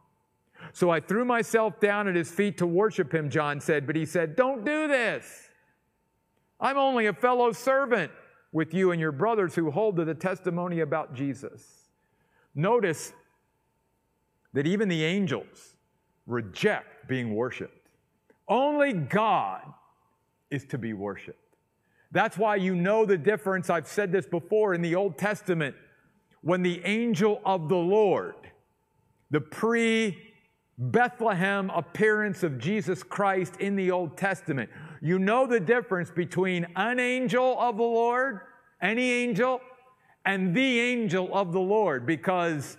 So 0.73 0.91
I 0.91 1.01
threw 1.01 1.25
myself 1.25 1.79
down 1.81 2.09
at 2.09 2.15
his 2.15 2.31
feet 2.31 2.59
to 2.59 2.67
worship 2.67 3.13
him, 3.13 3.29
John 3.29 3.61
said, 3.61 3.87
but 3.87 3.95
he 3.95 4.07
said, 4.07 4.37
Don't 4.37 4.65
do 4.65 4.89
this. 4.89 5.49
I'm 6.59 6.79
only 6.79 7.07
a 7.07 7.13
fellow 7.13 7.53
servant 7.53 8.11
with 8.53 8.73
you 8.73 8.93
and 8.93 9.01
your 9.01 9.13
brothers 9.13 9.55
who 9.55 9.71
hold 9.71 9.97
to 9.97 10.05
the 10.05 10.15
testimony 10.15 10.81
about 10.81 11.15
Jesus. 11.15 11.89
Notice 12.55 13.13
that 14.53 14.67
even 14.67 14.89
the 14.89 15.05
angels 15.05 15.75
reject 16.27 17.09
being 17.09 17.35
worshiped. 17.35 17.89
Only 18.49 18.93
God 18.93 19.63
is 20.51 20.65
to 20.67 20.79
be 20.79 20.93
worshiped. 20.93 21.39
That's 22.13 22.37
why 22.37 22.57
you 22.57 22.75
know 22.75 23.07
the 23.07 23.17
difference. 23.17 23.71
I've 23.71 23.89
said 23.89 24.13
this 24.13 24.27
before 24.27 24.75
in 24.75 24.83
the 24.83 24.95
Old 24.95 25.19
Testament. 25.19 25.75
When 26.43 26.63
the 26.63 26.85
angel 26.85 27.41
of 27.45 27.69
the 27.69 27.77
Lord, 27.77 28.35
the 29.31 29.41
pre 29.41 30.32
Bethlehem 30.91 31.71
appearance 31.71 32.43
of 32.43 32.59
Jesus 32.59 33.05
Christ 33.05 33.57
in 33.61 33.77
the 33.77 33.93
Old 33.93 34.17
Testament. 34.17 34.69
You 35.01 35.21
know 35.21 35.47
the 35.47 35.61
difference 35.61 36.11
between 36.11 36.67
an 36.75 36.99
angel 36.99 37.57
of 37.61 37.77
the 37.77 37.85
Lord, 37.85 38.41
any 38.81 39.13
angel, 39.13 39.61
and 40.25 40.53
the 40.55 40.81
angel 40.81 41.31
of 41.33 41.53
the 41.53 41.61
Lord, 41.61 42.05
because 42.05 42.79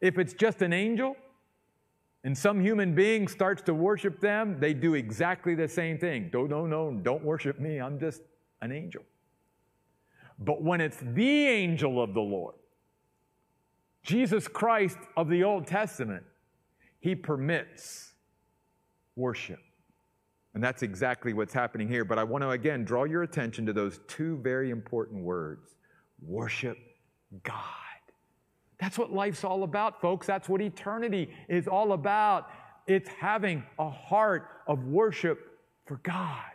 if 0.00 0.18
it's 0.18 0.32
just 0.32 0.62
an 0.62 0.72
angel 0.72 1.14
and 2.24 2.36
some 2.36 2.58
human 2.58 2.94
being 2.94 3.28
starts 3.28 3.60
to 3.62 3.74
worship 3.74 4.18
them, 4.20 4.58
they 4.58 4.72
do 4.72 4.94
exactly 4.94 5.54
the 5.54 5.68
same 5.68 5.98
thing. 5.98 6.30
No, 6.32 6.46
no, 6.46 6.66
no, 6.66 6.90
don't 7.02 7.22
worship 7.22 7.60
me. 7.60 7.82
I'm 7.82 7.98
just 8.00 8.22
an 8.62 8.72
angel. 8.72 9.02
But 10.38 10.62
when 10.62 10.80
it's 10.80 10.98
the 11.02 11.46
angel 11.48 12.02
of 12.02 12.14
the 12.14 12.20
Lord, 12.20 12.54
Jesus 14.02 14.48
Christ 14.48 14.96
of 15.18 15.28
the 15.28 15.44
Old 15.44 15.66
Testament, 15.66 16.24
he 17.02 17.16
permits 17.16 18.12
worship. 19.16 19.58
And 20.54 20.62
that's 20.62 20.82
exactly 20.82 21.32
what's 21.32 21.52
happening 21.52 21.88
here. 21.88 22.04
But 22.04 22.18
I 22.18 22.24
want 22.24 22.42
to 22.42 22.50
again 22.50 22.84
draw 22.84 23.04
your 23.04 23.24
attention 23.24 23.66
to 23.66 23.72
those 23.72 23.98
two 24.06 24.38
very 24.38 24.70
important 24.70 25.24
words 25.24 25.74
worship 26.24 26.78
God. 27.42 27.56
That's 28.78 28.96
what 28.96 29.12
life's 29.12 29.42
all 29.42 29.64
about, 29.64 30.00
folks. 30.00 30.28
That's 30.28 30.48
what 30.48 30.60
eternity 30.60 31.30
is 31.48 31.66
all 31.66 31.92
about. 31.92 32.48
It's 32.86 33.08
having 33.08 33.64
a 33.80 33.90
heart 33.90 34.48
of 34.68 34.84
worship 34.84 35.58
for 35.86 35.96
God. 36.04 36.52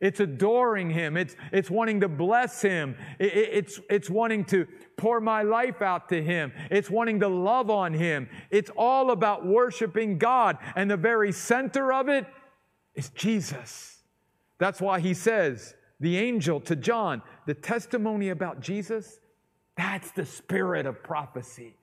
It's 0.00 0.20
adoring 0.20 0.90
Him. 0.90 1.16
It's, 1.16 1.36
it's 1.52 1.70
wanting 1.70 2.00
to 2.00 2.08
bless 2.08 2.62
Him. 2.62 2.96
It, 3.18 3.36
it, 3.36 3.48
it's, 3.52 3.80
it's 3.88 4.10
wanting 4.10 4.44
to 4.46 4.66
pour 4.96 5.20
my 5.20 5.42
life 5.42 5.82
out 5.82 6.08
to 6.10 6.22
Him. 6.22 6.52
It's 6.70 6.90
wanting 6.90 7.20
to 7.20 7.28
love 7.28 7.70
on 7.70 7.92
Him. 7.94 8.28
It's 8.50 8.70
all 8.76 9.10
about 9.10 9.46
worshiping 9.46 10.18
God. 10.18 10.58
And 10.76 10.90
the 10.90 10.96
very 10.96 11.32
center 11.32 11.92
of 11.92 12.08
it 12.08 12.26
is 12.94 13.10
Jesus. 13.10 14.02
That's 14.58 14.80
why 14.80 15.00
He 15.00 15.14
says, 15.14 15.74
the 16.00 16.18
angel 16.18 16.60
to 16.60 16.76
John, 16.76 17.22
the 17.46 17.54
testimony 17.54 18.30
about 18.30 18.60
Jesus, 18.60 19.18
that's 19.76 20.10
the 20.12 20.26
spirit 20.26 20.86
of 20.86 21.02
prophecy 21.02 21.76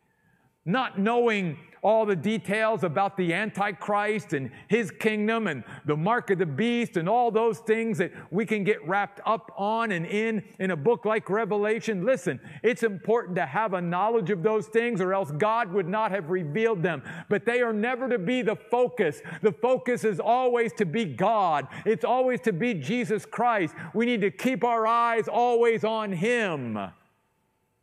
not 0.65 0.99
knowing 0.99 1.57
all 1.83 2.05
the 2.05 2.15
details 2.15 2.83
about 2.83 3.17
the 3.17 3.33
Antichrist 3.33 4.33
and 4.33 4.51
his 4.67 4.91
kingdom 4.91 5.47
and 5.47 5.63
the 5.85 5.97
mark 5.97 6.29
of 6.29 6.37
the 6.37 6.45
beast 6.45 6.95
and 6.95 7.09
all 7.09 7.31
those 7.31 7.59
things 7.59 7.97
that 7.97 8.11
we 8.29 8.45
can 8.45 8.63
get 8.63 8.87
wrapped 8.87 9.19
up 9.25 9.51
on 9.57 9.91
and 9.91 10.05
in 10.05 10.43
in 10.59 10.71
a 10.71 10.75
book 10.75 11.05
like 11.05 11.29
Revelation. 11.29 12.05
Listen, 12.05 12.39
it's 12.61 12.83
important 12.83 13.35
to 13.37 13.45
have 13.45 13.73
a 13.73 13.81
knowledge 13.81 14.29
of 14.29 14.43
those 14.43 14.67
things 14.67 15.01
or 15.01 15.13
else 15.13 15.31
God 15.31 15.71
would 15.73 15.87
not 15.87 16.11
have 16.11 16.29
revealed 16.29 16.83
them. 16.83 17.01
But 17.29 17.45
they 17.45 17.61
are 17.61 17.73
never 17.73 18.07
to 18.09 18.19
be 18.19 18.43
the 18.43 18.55
focus. 18.55 19.21
The 19.41 19.51
focus 19.51 20.03
is 20.03 20.19
always 20.19 20.73
to 20.73 20.85
be 20.85 21.05
God. 21.05 21.67
It's 21.85 22.05
always 22.05 22.41
to 22.41 22.53
be 22.53 22.75
Jesus 22.75 23.25
Christ. 23.25 23.73
We 23.95 24.05
need 24.05 24.21
to 24.21 24.31
keep 24.31 24.63
our 24.63 24.85
eyes 24.85 25.27
always 25.27 25.83
on 25.83 26.11
Him. 26.11 26.77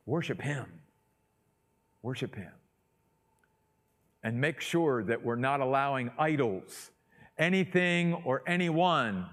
Worship 0.07 0.41
Him. 0.41 0.67
Worship 2.03 2.37
Him 2.37 2.53
and 4.29 4.39
make 4.39 4.61
sure 4.61 5.03
that 5.03 5.25
we're 5.25 5.37
not 5.37 5.61
allowing 5.61 6.11
idols, 6.19 6.91
anything 7.39 8.13
or 8.27 8.43
anyone, 8.47 9.25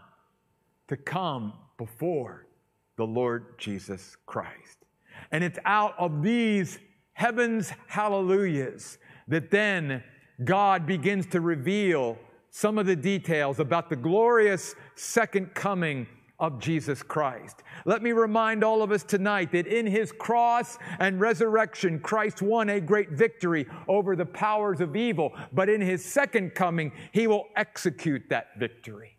to 0.87 0.95
come 0.95 1.51
before 1.77 2.47
the 2.95 3.03
Lord 3.03 3.59
Jesus 3.59 4.15
Christ. 4.25 4.85
And 5.33 5.43
it's 5.43 5.59
out 5.65 5.95
of 5.99 6.23
these 6.23 6.79
heavens 7.11 7.73
hallelujahs 7.87 8.97
that 9.27 9.51
then 9.51 10.01
God 10.45 10.85
begins 10.85 11.25
to 11.27 11.41
reveal 11.41 12.17
some 12.49 12.77
of 12.77 12.85
the 12.85 12.95
details 12.95 13.59
about 13.59 13.89
the 13.89 13.97
glorious 13.97 14.75
second 14.95 15.53
coming 15.53 16.07
of 16.39 16.60
Jesus 16.60 17.01
Christ. 17.01 17.63
Let 17.86 18.01
me 18.01 18.12
remind 18.12 18.63
all 18.63 18.82
of 18.84 18.92
us 18.92 19.04
tonight 19.04 19.51
that 19.54 19.68
in 19.68 19.86
his 19.86 20.12
cross 20.12 20.77
and 21.00 21.20
resurrection, 21.20 22.00
Christ 22.00 22.42
won 22.42 22.70
a 22.70 22.82
great 22.82 23.12
victory 23.12 23.65
over 23.88 24.15
the 24.15 24.25
powers 24.25 24.82
of 24.82 24.96
evil, 24.96 25.34
but 25.54 25.70
in 25.70 25.82
his 25.82 26.04
second 26.04 26.56
coming, 26.56 26.92
he 27.12 27.27
will 27.27 27.46
execute 27.56 28.24
that 28.30 28.60
victory. 28.60 29.14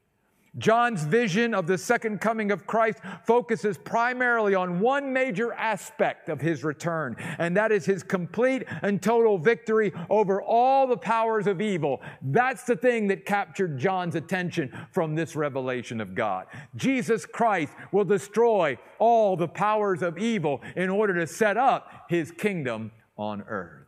John's 0.59 1.05
vision 1.05 1.55
of 1.55 1.67
the 1.67 1.77
second 1.77 2.21
coming 2.21 2.51
of 2.51 2.67
Christ 2.67 3.01
focuses 3.25 3.77
primarily 3.77 4.55
on 4.55 4.81
one 4.81 5.13
major 5.13 5.53
aspect 5.53 6.29
of 6.29 6.41
his 6.41 6.65
return, 6.65 7.17
and 7.39 7.57
that 7.57 7.73
is 7.73 7.85
his 7.85 8.03
complete 8.03 8.65
and 8.83 9.03
total 9.03 9.39
victory 9.39 9.93
over 10.09 10.41
all 10.41 10.87
the 10.87 10.97
powers 10.97 11.47
of 11.47 11.61
evil. 11.61 12.01
That's 12.23 12.65
the 12.65 12.77
thing 12.77 13.09
that 13.09 13.27
captured 13.27 13.79
John's 13.79 14.15
attention 14.15 14.73
from 14.93 15.15
this 15.15 15.37
revelation 15.37 16.01
of 16.01 16.15
God. 16.15 16.47
Jesus 16.75 17.27
Christ 17.27 17.73
will 17.93 18.05
destroy 18.05 18.79
all 18.99 19.37
the 19.37 19.49
powers 19.49 20.03
of 20.03 20.19
evil 20.19 20.63
in 20.75 20.89
order 20.89 21.15
to 21.15 21.27
set 21.27 21.57
up 21.57 22.07
his 22.09 22.31
kingdom 22.31 22.93
on 23.19 23.43
earth. 23.43 23.87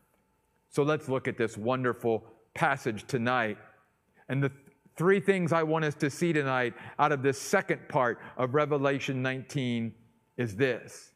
So 0.71 0.83
let's 0.83 1.09
look 1.09 1.29
at 1.29 1.39
this 1.39 1.57
wonderful 1.57 2.25
passage 2.55 3.07
tonight. 3.07 3.57
And 4.29 4.43
the 4.43 4.53
Three 4.99 5.21
things 5.21 5.53
I 5.53 5.63
want 5.63 5.85
us 5.85 5.95
to 5.95 6.11
see 6.11 6.33
tonight 6.33 6.75
out 6.99 7.13
of 7.13 7.23
this 7.23 7.41
second 7.41 7.89
part 7.89 8.19
of 8.37 8.55
Revelation 8.55 9.23
19 9.23 9.95
is 10.37 10.57
this 10.57 11.13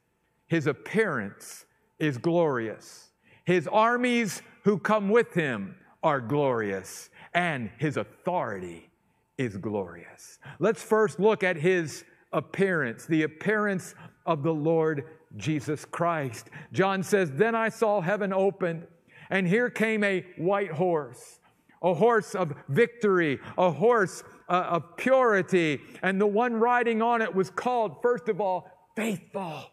His 0.47 0.69
appearance 0.69 1.67
is 1.99 2.17
glorious, 2.17 3.11
His 3.45 3.67
armies 3.67 4.41
who 4.63 4.79
come 4.79 5.09
with 5.09 5.35
Him 5.35 5.75
are 6.01 6.21
glorious, 6.21 7.11
and 7.35 7.71
His 7.77 7.97
authority 7.97 8.89
is 9.37 9.57
glorious. 9.57 10.39
Let's 10.61 10.81
first 10.81 11.19
look 11.19 11.43
at 11.43 11.57
His 11.57 12.05
appearance, 12.33 13.05
the 13.07 13.25
appearance 13.25 13.97
of 14.27 14.45
the 14.45 14.55
Lord 14.55 15.07
Jesus 15.37 15.85
Christ. 15.85 16.51
John 16.73 17.03
says, 17.03 17.33
Then 17.33 17.57
I 17.57 17.69
saw 17.69 18.01
heaven 18.01 18.33
opened, 18.33 18.87
and 19.29 19.49
here 19.49 19.71
came 19.71 20.05
a 20.05 20.25
white 20.37 20.71
horse 20.71 21.41
a 21.83 21.95
horse 21.95 22.35
of 22.35 22.55
victory, 22.69 23.41
a 23.59 23.71
horse 23.71 24.23
uh, 24.49 24.67
of 24.69 24.97
purity. 24.97 25.81
And 26.03 26.21
the 26.21 26.27
one 26.27 26.55
riding 26.55 27.03
on 27.03 27.23
it 27.23 27.35
was 27.35 27.51
called, 27.51 28.01
first 28.03 28.29
of 28.29 28.41
all, 28.41 28.71
faithful. 28.97 29.65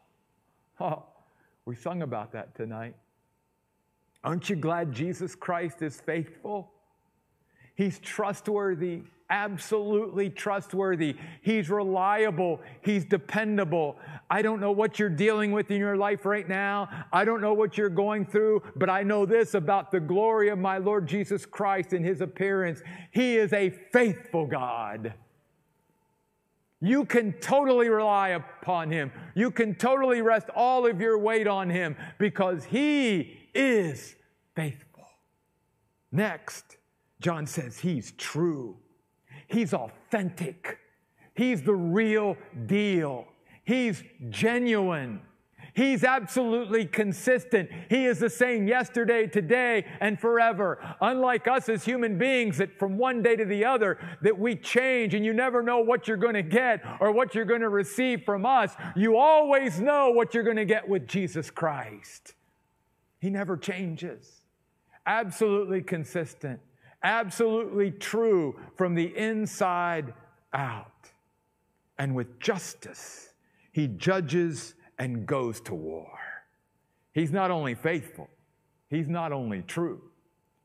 Oh, 0.81 1.03
we 1.65 1.75
sung 1.75 2.03
about 2.03 2.31
that 2.31 2.55
tonight. 2.55 2.95
Aren't 4.23 4.49
you 4.49 4.55
glad 4.55 4.93
Jesus 4.93 5.35
Christ 5.35 5.81
is 5.81 5.99
faithful? 5.99 6.71
He's 7.75 7.99
trustworthy 7.99 9.01
absolutely 9.29 10.29
trustworthy. 10.29 11.15
He's 11.41 11.69
reliable. 11.69 12.59
He's 12.81 13.05
dependable. 13.05 13.98
I 14.29 14.41
don't 14.41 14.59
know 14.59 14.71
what 14.71 15.00
you're 15.00 15.09
dealing 15.09 15.51
with 15.51 15.71
in 15.71 15.77
your 15.77 15.98
life 15.98 16.25
right 16.25 16.48
now. 16.48 16.89
I 17.13 17.25
don't 17.25 17.41
know 17.41 17.53
what 17.53 17.77
you're 17.77 17.89
going 17.89 18.25
through, 18.25 18.63
but 18.75 18.89
I 18.89 19.03
know 19.03 19.25
this 19.25 19.53
about 19.53 19.91
the 19.91 20.00
glory 20.00 20.50
of 20.50 20.59
my 20.59 20.77
Lord 20.77 21.07
Jesus 21.07 21.45
Christ 21.45 21.93
and 21.93 22.05
his 22.05 22.21
appearance. 22.21 22.81
He 23.12 23.38
is 23.38 23.53
a 23.53 23.69
faithful 23.69 24.45
God. 24.45 25.13
You 26.81 27.05
can 27.05 27.33
totally 27.33 27.89
rely 27.89 28.29
upon 28.29 28.89
him. 28.89 29.12
You 29.36 29.51
can 29.51 29.75
totally 29.75 30.21
rest 30.21 30.48
all 30.55 30.88
of 30.88 31.01
your 31.01 31.17
weight 31.17 31.45
on 31.45 31.69
him 31.69 31.98
because 32.17 32.63
he 32.63 33.38
is 33.53 34.15
faithful. 34.55 35.05
Next, 36.12 36.77
John 37.19 37.45
says 37.45 37.79
he's 37.79 38.13
true. 38.13 38.77
He's 39.49 39.73
authentic. 39.73 40.77
He's 41.33 41.63
the 41.63 41.73
real 41.73 42.37
deal. 42.67 43.25
He's 43.63 44.03
genuine. 44.29 45.21
He's 45.73 46.03
absolutely 46.03 46.85
consistent. 46.85 47.69
He 47.89 48.05
is 48.05 48.19
the 48.19 48.29
same 48.29 48.67
yesterday, 48.67 49.27
today, 49.27 49.85
and 49.99 50.19
forever. 50.19 50.79
Unlike 51.01 51.47
us 51.47 51.69
as 51.69 51.85
human 51.85 52.17
beings, 52.17 52.57
that 52.57 52.77
from 52.77 52.97
one 52.97 53.23
day 53.23 53.35
to 53.35 53.45
the 53.45 53.65
other, 53.65 53.97
that 54.21 54.37
we 54.37 54.55
change 54.55 55.13
and 55.13 55.25
you 55.25 55.33
never 55.33 55.63
know 55.63 55.79
what 55.79 56.07
you're 56.07 56.17
going 56.17 56.33
to 56.33 56.43
get 56.43 56.83
or 56.99 57.11
what 57.11 57.33
you're 57.33 57.45
going 57.45 57.61
to 57.61 57.69
receive 57.69 58.23
from 58.23 58.45
us, 58.45 58.73
you 58.95 59.17
always 59.17 59.79
know 59.79 60.11
what 60.11 60.33
you're 60.33 60.43
going 60.43 60.57
to 60.57 60.65
get 60.65 60.88
with 60.88 61.07
Jesus 61.07 61.49
Christ. 61.49 62.33
He 63.19 63.29
never 63.29 63.57
changes. 63.57 64.41
Absolutely 65.05 65.81
consistent 65.81 66.59
absolutely 67.03 67.91
true 67.91 68.59
from 68.75 68.95
the 68.95 69.15
inside 69.17 70.13
out. 70.53 71.09
And 71.97 72.15
with 72.15 72.39
justice, 72.39 73.33
he 73.71 73.88
judges 73.88 74.75
and 74.97 75.25
goes 75.25 75.62
to 75.62 75.73
war. 75.73 76.17
He's 77.13 77.31
not 77.31 77.51
only 77.51 77.75
faithful, 77.75 78.29
he's 78.89 79.07
not 79.07 79.31
only 79.31 79.62
true, 79.63 80.01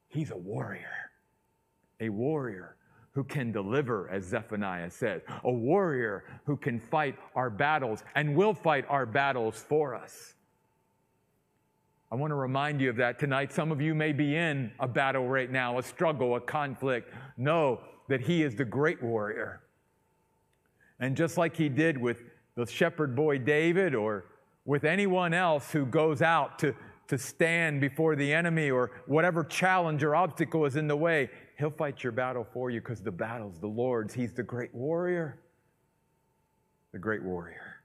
he's 0.08 0.30
a 0.30 0.36
warrior. 0.36 0.90
A 2.00 2.08
warrior 2.08 2.76
who 3.12 3.22
can 3.22 3.52
deliver, 3.52 4.08
as 4.10 4.24
Zephaniah 4.24 4.90
says, 4.90 5.22
a 5.44 5.50
warrior 5.50 6.24
who 6.44 6.56
can 6.56 6.80
fight 6.80 7.16
our 7.36 7.48
battles 7.48 8.02
and 8.16 8.34
will 8.34 8.52
fight 8.52 8.84
our 8.88 9.06
battles 9.06 9.64
for 9.68 9.94
us. 9.94 10.34
I 12.14 12.16
want 12.16 12.30
to 12.30 12.36
remind 12.36 12.80
you 12.80 12.90
of 12.90 12.96
that 12.98 13.18
tonight. 13.18 13.52
Some 13.52 13.72
of 13.72 13.80
you 13.80 13.92
may 13.92 14.12
be 14.12 14.36
in 14.36 14.70
a 14.78 14.86
battle 14.86 15.26
right 15.26 15.50
now, 15.50 15.80
a 15.80 15.82
struggle, 15.82 16.36
a 16.36 16.40
conflict. 16.40 17.12
Know 17.36 17.80
that 18.08 18.20
He 18.20 18.44
is 18.44 18.54
the 18.54 18.64
great 18.64 19.02
warrior. 19.02 19.62
And 21.00 21.16
just 21.16 21.36
like 21.36 21.56
He 21.56 21.68
did 21.68 21.98
with 21.98 22.18
the 22.54 22.66
shepherd 22.66 23.16
boy 23.16 23.38
David 23.38 23.96
or 23.96 24.26
with 24.64 24.84
anyone 24.84 25.34
else 25.34 25.72
who 25.72 25.86
goes 25.86 26.22
out 26.22 26.56
to, 26.60 26.72
to 27.08 27.18
stand 27.18 27.80
before 27.80 28.14
the 28.14 28.32
enemy 28.32 28.70
or 28.70 28.92
whatever 29.06 29.42
challenge 29.42 30.04
or 30.04 30.14
obstacle 30.14 30.66
is 30.66 30.76
in 30.76 30.86
the 30.86 30.96
way, 30.96 31.28
He'll 31.58 31.72
fight 31.72 32.04
your 32.04 32.12
battle 32.12 32.46
for 32.52 32.70
you 32.70 32.80
because 32.80 33.00
the 33.02 33.10
battle's 33.10 33.58
the 33.58 33.66
Lord's. 33.66 34.14
He's 34.14 34.32
the 34.32 34.44
great 34.44 34.72
warrior. 34.72 35.40
The 36.92 36.98
great 37.00 37.24
warrior. 37.24 37.82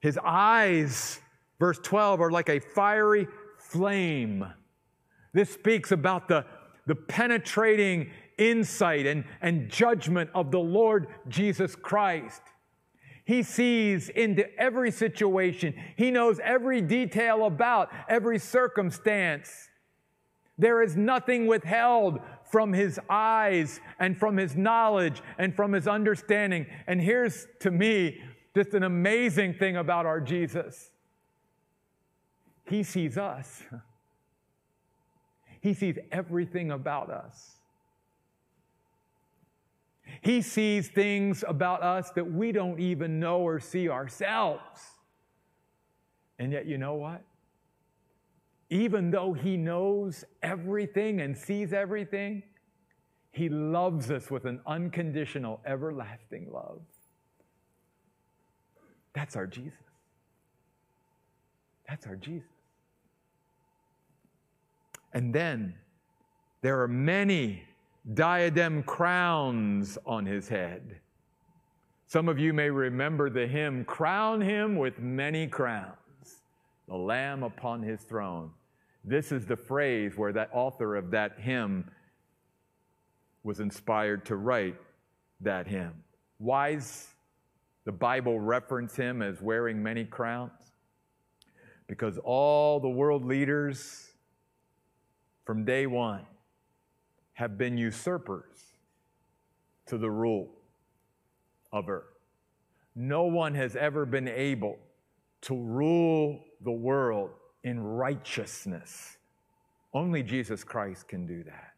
His 0.00 0.18
eyes 0.24 1.20
Verse 1.58 1.78
12 1.82 2.20
are 2.20 2.30
like 2.30 2.48
a 2.48 2.60
fiery 2.60 3.26
flame. 3.58 4.44
This 5.32 5.50
speaks 5.50 5.92
about 5.92 6.28
the, 6.28 6.44
the 6.86 6.94
penetrating 6.94 8.10
insight 8.38 9.06
and, 9.06 9.24
and 9.40 9.70
judgment 9.70 10.30
of 10.34 10.50
the 10.50 10.58
Lord 10.58 11.08
Jesus 11.28 11.74
Christ. 11.74 12.42
He 13.24 13.42
sees 13.42 14.08
into 14.08 14.44
every 14.58 14.90
situation. 14.90 15.74
He 15.96 16.10
knows 16.10 16.38
every 16.42 16.80
detail 16.80 17.44
about 17.46 17.90
every 18.08 18.38
circumstance. 18.38 19.68
There 20.58 20.82
is 20.82 20.96
nothing 20.96 21.46
withheld 21.46 22.20
from 22.50 22.72
his 22.72 23.00
eyes 23.10 23.80
and 23.98 24.16
from 24.16 24.36
his 24.36 24.54
knowledge 24.56 25.22
and 25.38 25.54
from 25.54 25.72
his 25.72 25.88
understanding. 25.88 26.66
And 26.86 27.00
here's 27.00 27.46
to 27.60 27.70
me 27.70 28.22
just 28.54 28.74
an 28.74 28.84
amazing 28.84 29.54
thing 29.54 29.76
about 29.76 30.06
our 30.06 30.20
Jesus. 30.20 30.92
He 32.66 32.82
sees 32.82 33.16
us. 33.16 33.62
He 35.60 35.74
sees 35.74 35.98
everything 36.12 36.70
about 36.70 37.10
us. 37.10 37.56
He 40.20 40.42
sees 40.42 40.88
things 40.88 41.44
about 41.46 41.82
us 41.82 42.10
that 42.10 42.30
we 42.30 42.52
don't 42.52 42.78
even 42.78 43.18
know 43.18 43.40
or 43.40 43.58
see 43.58 43.88
ourselves. 43.88 44.80
And 46.38 46.52
yet, 46.52 46.66
you 46.66 46.78
know 46.78 46.94
what? 46.94 47.22
Even 48.70 49.10
though 49.10 49.32
He 49.32 49.56
knows 49.56 50.24
everything 50.42 51.20
and 51.20 51.36
sees 51.36 51.72
everything, 51.72 52.42
He 53.30 53.48
loves 53.48 54.10
us 54.10 54.30
with 54.30 54.44
an 54.44 54.60
unconditional, 54.66 55.60
everlasting 55.64 56.52
love. 56.52 56.80
That's 59.14 59.34
our 59.34 59.46
Jesus. 59.46 59.72
That's 61.88 62.06
our 62.06 62.16
Jesus. 62.16 62.55
And 65.16 65.32
then 65.32 65.72
there 66.60 66.82
are 66.82 66.88
many 66.88 67.62
diadem 68.12 68.82
crowns 68.82 69.96
on 70.04 70.26
his 70.26 70.46
head. 70.46 71.00
Some 72.06 72.28
of 72.28 72.38
you 72.38 72.52
may 72.52 72.68
remember 72.68 73.30
the 73.30 73.46
hymn, 73.46 73.86
Crown 73.86 74.42
Him 74.42 74.76
with 74.76 74.98
Many 74.98 75.46
Crowns, 75.46 76.42
the 76.86 76.96
Lamb 76.96 77.44
upon 77.44 77.82
his 77.82 78.02
throne. 78.02 78.50
This 79.04 79.32
is 79.32 79.46
the 79.46 79.56
phrase 79.56 80.18
where 80.18 80.34
that 80.34 80.50
author 80.52 80.96
of 80.96 81.10
that 81.12 81.40
hymn 81.40 81.90
was 83.42 83.60
inspired 83.60 84.26
to 84.26 84.36
write 84.36 84.76
that 85.40 85.66
hymn. 85.66 85.94
Why 86.36 86.74
Why's 86.74 87.06
the 87.86 87.92
Bible 87.92 88.38
reference 88.38 88.94
him 88.94 89.22
as 89.22 89.40
wearing 89.40 89.82
many 89.82 90.04
crowns? 90.04 90.72
Because 91.86 92.18
all 92.18 92.80
the 92.80 92.90
world 92.90 93.24
leaders 93.24 94.12
from 95.46 95.64
day 95.64 95.86
one 95.86 96.26
have 97.34 97.56
been 97.56 97.78
usurpers 97.78 98.74
to 99.86 99.96
the 99.96 100.10
rule 100.10 100.50
of 101.72 101.88
earth. 101.88 102.12
no 102.94 103.24
one 103.24 103.54
has 103.54 103.76
ever 103.76 104.04
been 104.06 104.26
able 104.28 104.78
to 105.42 105.54
rule 105.54 106.40
the 106.62 106.72
world 106.72 107.30
in 107.62 107.78
righteousness. 107.78 109.18
Only 109.92 110.22
Jesus 110.22 110.64
Christ 110.64 111.06
can 111.06 111.26
do 111.26 111.44
that. 111.44 111.74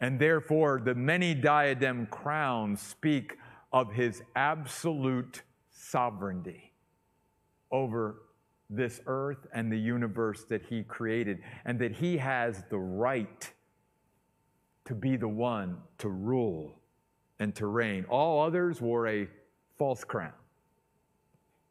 And 0.00 0.20
therefore, 0.20 0.80
the 0.84 0.94
many 0.94 1.34
diadem 1.34 2.06
crowns 2.06 2.80
speak 2.80 3.36
of 3.72 3.92
his 3.92 4.22
absolute 4.36 5.42
sovereignty 5.70 6.72
over 7.72 8.22
this 8.70 9.00
earth 9.06 9.46
and 9.52 9.72
the 9.72 9.78
universe 9.78 10.44
that 10.48 10.62
he 10.62 10.82
created, 10.82 11.40
and 11.64 11.78
that 11.78 11.92
he 11.92 12.16
has 12.18 12.64
the 12.70 12.78
right 12.78 13.52
to 14.84 14.94
be 14.94 15.16
the 15.16 15.28
one 15.28 15.78
to 15.98 16.08
rule 16.08 16.78
and 17.38 17.54
to 17.54 17.66
reign. 17.66 18.04
All 18.08 18.44
others 18.44 18.80
wore 18.80 19.06
a 19.06 19.28
false 19.76 20.04
crown. 20.04 20.32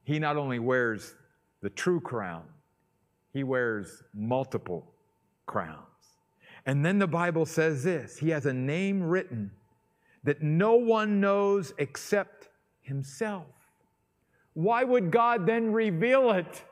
He 0.03 0.19
not 0.19 0.37
only 0.37 0.59
wears 0.59 1.15
the 1.61 1.69
true 1.69 1.99
crown, 1.99 2.43
he 3.33 3.43
wears 3.43 4.03
multiple 4.13 4.93
crowns. 5.45 5.81
And 6.65 6.83
then 6.85 6.99
the 6.99 7.07
Bible 7.07 7.45
says 7.45 7.83
this 7.83 8.17
He 8.17 8.29
has 8.29 8.45
a 8.45 8.53
name 8.53 9.03
written 9.03 9.51
that 10.23 10.41
no 10.41 10.75
one 10.75 11.19
knows 11.19 11.73
except 11.77 12.49
Himself. 12.81 13.45
Why 14.53 14.83
would 14.83 15.11
God 15.11 15.45
then 15.45 15.71
reveal 15.71 16.31
it? 16.31 16.63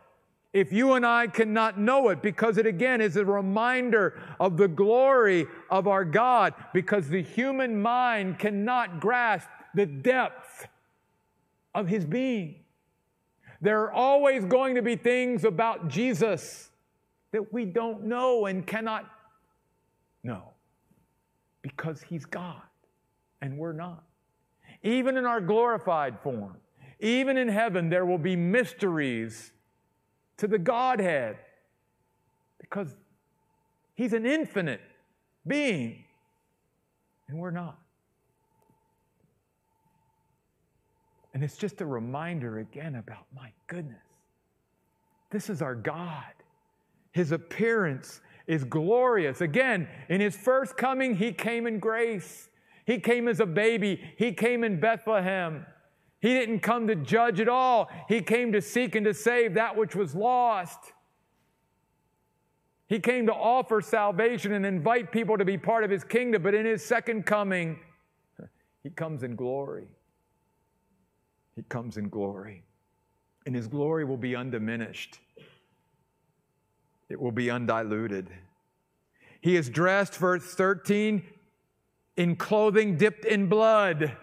If 0.56 0.72
you 0.72 0.94
and 0.94 1.06
I 1.06 1.28
cannot 1.28 1.78
know 1.78 2.08
it, 2.08 2.22
because 2.22 2.58
it 2.58 2.66
again 2.66 3.02
is 3.02 3.18
a 3.18 3.26
reminder 3.26 4.18
of 4.40 4.56
the 4.56 4.70
glory 4.70 5.48
of 5.70 5.86
our 5.86 6.06
God, 6.06 6.54
because 6.74 7.10
the 7.10 7.22
human 7.22 7.82
mind 7.82 8.40
cannot 8.40 9.02
grasp 9.02 9.50
the 9.74 9.86
depth 9.86 10.68
of 11.74 11.90
his 11.90 12.06
being. 12.06 12.56
There 13.60 13.82
are 13.82 13.92
always 13.92 14.46
going 14.46 14.76
to 14.76 14.82
be 14.82 14.96
things 14.96 15.44
about 15.44 15.90
Jesus 15.90 16.70
that 17.34 17.52
we 17.52 17.66
don't 17.66 18.06
know 18.06 18.46
and 18.46 18.66
cannot 18.66 19.12
know 20.24 20.54
because 21.64 22.02
he's 22.02 22.24
God 22.24 22.62
and 23.42 23.58
we're 23.58 23.74
not. 23.74 24.06
Even 24.84 25.18
in 25.18 25.26
our 25.26 25.42
glorified 25.42 26.18
form, 26.22 26.56
even 27.02 27.36
in 27.36 27.50
heaven, 27.50 27.90
there 27.90 28.06
will 28.06 28.18
be 28.18 28.38
mysteries 28.38 29.52
to 30.38 30.48
the 30.48 30.60
Godhead 30.60 31.38
because 32.60 32.96
He's 33.96 34.14
an 34.14 34.26
infinite 34.26 34.82
being 35.48 36.04
and 37.28 37.40
we're 37.40 37.52
not. 37.52 37.80
And 41.34 41.44
it's 41.44 41.58
just 41.58 41.82
a 41.82 41.86
reminder 41.86 42.60
again 42.60 42.96
about 42.96 43.26
my 43.36 43.52
goodness. 43.68 43.98
This 45.32 45.50
is 45.50 45.62
our 45.62 45.76
God. 45.76 46.24
His 47.12 47.32
appearance 47.32 48.22
is 48.48 48.64
glorious. 48.64 49.42
Again, 49.42 49.88
in 50.08 50.22
his 50.22 50.36
first 50.36 50.78
coming, 50.78 51.16
he 51.16 51.34
came 51.34 51.68
in 51.68 51.80
grace. 51.80 52.50
He 52.86 53.00
came 53.00 53.28
as 53.28 53.40
a 53.40 53.46
baby. 53.46 54.00
He 54.18 54.32
came 54.32 54.64
in 54.64 54.80
Bethlehem. 54.80 55.66
He 56.22 56.30
didn't 56.34 56.60
come 56.60 56.88
to 56.88 56.96
judge 56.96 57.40
at 57.40 57.50
all. 57.50 57.90
He 58.08 58.22
came 58.22 58.52
to 58.54 58.62
seek 58.62 58.96
and 58.96 59.06
to 59.06 59.14
save 59.14 59.56
that 59.56 59.76
which 59.76 59.96
was 59.96 60.16
lost. 60.16 60.80
He 62.88 63.00
came 63.00 63.26
to 63.26 63.34
offer 63.34 63.82
salvation 63.82 64.54
and 64.54 64.66
invite 64.66 65.12
people 65.12 65.38
to 65.38 65.46
be 65.46 65.58
part 65.58 65.84
of 65.84 65.90
his 65.90 66.04
kingdom, 66.04 66.44
but 66.44 66.54
in 66.54 66.66
his 66.66 66.86
second 66.86 67.26
coming, 67.26 67.80
he 68.84 68.90
comes 68.90 69.24
in 69.24 69.36
glory. 69.36 69.88
He 71.56 71.64
comes 71.64 71.98
in 71.98 72.10
glory. 72.10 72.64
And 73.46 73.56
his 73.56 73.68
glory 73.68 74.06
will 74.06 74.18
be 74.18 74.36
undiminished, 74.36 75.20
it 77.10 77.20
will 77.20 77.32
be 77.32 77.50
undiluted. 77.50 78.30
He 79.42 79.56
is 79.56 79.70
dressed, 79.70 80.16
verse 80.16 80.56
13, 80.56 81.22
in 82.18 82.36
clothing 82.36 82.98
dipped 82.98 83.26
in 83.26 83.48
blood. 83.48 84.18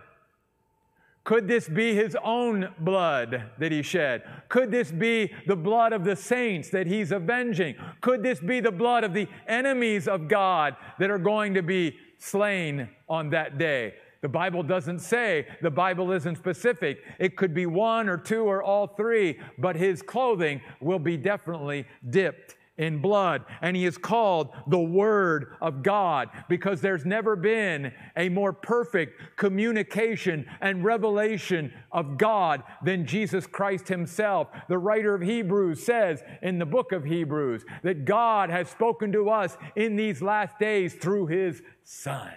Could 1.25 1.47
this 1.47 1.69
be 1.69 1.95
his 1.95 2.17
own 2.25 2.69
blood 2.81 3.45
that 3.59 3.71
he 3.71 3.83
shed? 3.83 4.25
Could 4.49 4.73
this 4.73 4.91
be 4.91 5.33
the 5.47 5.55
blood 5.55 5.93
of 5.93 6.05
the 6.05 6.17
saints 6.17 6.71
that 6.71 6.87
he's 6.87 7.13
avenging? 7.13 7.77
Could 8.01 8.23
this 8.25 8.41
be 8.41 8.59
the 8.59 8.73
blood 8.73 9.05
of 9.05 9.15
the 9.15 9.29
enemies 9.47 10.09
of 10.09 10.27
God 10.27 10.77
that 10.99 11.11
are 11.11 11.19
going 11.19 11.55
to 11.55 11.63
be 11.63 11.97
slain 12.19 12.89
on 13.09 13.31
that 13.31 13.57
day? 13.57 13.95
The 14.21 14.29
Bible 14.29 14.63
doesn't 14.63 15.01
say, 15.01 15.47
the 15.63 15.71
Bible 15.71 16.13
isn't 16.13 16.37
specific. 16.37 17.03
It 17.19 17.37
could 17.37 17.55
be 17.55 17.67
one 17.67 18.09
or 18.09 18.17
two 18.17 18.45
or 18.45 18.63
all 18.63 18.87
three, 18.87 19.41
but 19.59 19.77
his 19.77 20.01
clothing 20.03 20.61
will 20.81 21.01
be 21.01 21.17
definitely 21.17 21.87
dipped 22.11 22.57
in 22.79 23.01
blood. 23.01 23.45
And 23.61 23.77
he 23.77 23.85
is 23.85 23.99
called 23.99 24.51
the 24.67 24.81
Word 24.81 25.57
of 25.61 25.83
God 25.83 26.31
because 26.49 26.81
there's 26.81 27.05
never 27.05 27.37
been 27.37 27.93
a 28.17 28.29
more 28.29 28.53
perfect 28.53 29.37
communication 29.37 30.47
and 30.61 30.85
revelation 30.85 31.73
of 31.91 32.17
God 32.17 32.63
than 32.83 33.07
Jesus 33.07 33.47
Christ 33.47 33.89
himself. 33.89 34.49
The 34.69 34.79
writer 34.79 35.15
of 35.15 35.23
Hebrews 35.23 35.85
says 35.85 36.23
in 36.41 36.59
the 36.59 36.67
book 36.67 36.93
of 36.93 37.05
Hebrews 37.05 37.65
that 37.83 38.05
God 38.05 38.51
has 38.51 38.69
spoken 38.69 39.13
to 39.13 39.29
us 39.29 39.57
in 39.77 39.97
these 39.97 40.23
last 40.23 40.59
days 40.59 40.95
through 40.95 41.27
his 41.27 41.63
Son. 41.85 42.33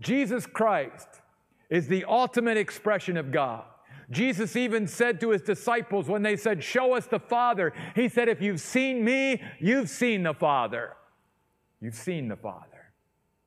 Jesus 0.00 0.46
Christ 0.46 1.08
is 1.68 1.88
the 1.88 2.04
ultimate 2.04 2.56
expression 2.56 3.16
of 3.16 3.32
God. 3.32 3.64
Jesus 4.10 4.56
even 4.56 4.86
said 4.86 5.20
to 5.20 5.30
his 5.30 5.42
disciples 5.42 6.08
when 6.08 6.22
they 6.22 6.36
said, 6.36 6.64
Show 6.64 6.94
us 6.94 7.06
the 7.06 7.18
Father, 7.18 7.74
he 7.94 8.08
said, 8.08 8.28
If 8.28 8.40
you've 8.40 8.60
seen 8.60 9.04
me, 9.04 9.42
you've 9.60 9.90
seen 9.90 10.22
the 10.22 10.34
Father. 10.34 10.94
You've 11.80 11.94
seen 11.94 12.28
the 12.28 12.36
Father. 12.36 12.92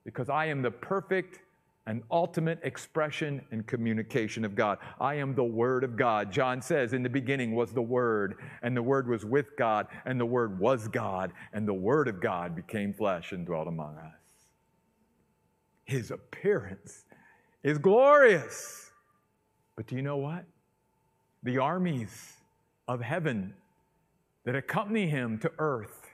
Because 0.06 0.30
I 0.30 0.45
am 0.45 0.62
the 0.62 0.71
perfect 0.71 1.39
and 1.88 2.04
ultimate 2.12 2.60
expression 2.63 3.41
and 3.52 3.65
communication 3.65 4.45
of 4.45 4.56
God. 4.56 4.78
I 5.00 5.15
am 5.15 5.34
the 5.34 5.43
Word 5.43 5.84
of 5.84 5.95
God. 5.95 6.32
John 6.32 6.62
says, 6.62 6.93
In 6.93 7.02
the 7.02 7.10
beginning 7.10 7.56
was 7.56 7.74
the 7.74 7.82
Word, 7.82 8.36
and 8.62 8.78
the 8.78 8.84
Word 8.84 9.08
was 9.08 9.26
with 9.26 9.58
God, 9.58 9.88
and 10.06 10.19
the 10.19 10.26
Word 10.26 10.60
was 10.60 10.88
God, 10.88 11.34
and 11.54 11.67
the 11.67 11.74
Word 11.74 12.08
of 12.08 12.21
God 12.21 12.56
became 12.56 12.93
flesh 12.93 13.32
and 13.32 13.45
dwelt 13.45 13.67
among 13.67 13.97
us. 13.97 14.13
His 15.86 16.12
appearance 16.12 17.06
is 17.63 17.80
glorious. 17.80 18.91
But 19.76 19.88
do 19.88 19.96
you 19.96 20.02
know 20.02 20.18
what? 20.18 20.46
The 21.44 21.58
armies 21.58 22.34
of 22.88 23.02
heaven 23.02 23.54
that 24.46 24.56
accompany 24.56 25.08
him 25.08 25.38
to 25.40 25.52
earth 25.58 26.10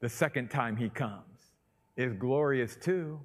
the 0.00 0.08
second 0.08 0.50
time 0.50 0.76
he 0.76 0.88
comes 0.88 1.52
is 1.96 2.12
glorious 2.12 2.76
too. 2.76 3.18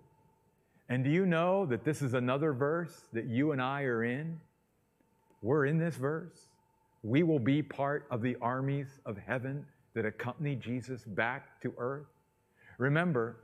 And 0.90 1.04
do 1.04 1.10
you 1.10 1.26
know 1.26 1.66
that 1.68 1.84
this 1.84 2.02
is 2.02 2.14
another 2.14 2.54
verse 2.54 3.04
that 3.14 3.26
you 3.26 3.52
and 3.52 3.62
I 3.62 3.84
are 3.84 4.04
in? 4.04 4.40
We're 5.42 5.66
in 5.66 5.78
this 5.78 5.96
verse. 5.96 6.48
We 7.04 7.24
will 7.24 7.40
be 7.40 7.62
part 7.62 8.06
of 8.12 8.22
the 8.22 8.36
armies 8.42 9.00
of 9.06 9.18
heaven 9.18 9.66
that 9.94 10.06
accompany 10.06 10.56
Jesus 10.56 11.04
back 11.04 11.62
to 11.62 11.74
earth. 11.78 12.08
Remember, 12.78 13.38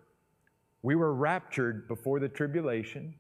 we 0.83 0.95
were 0.95 1.13
raptured 1.13 1.87
before 1.87 2.19
the 2.19 2.29
tribulation. 2.29 3.13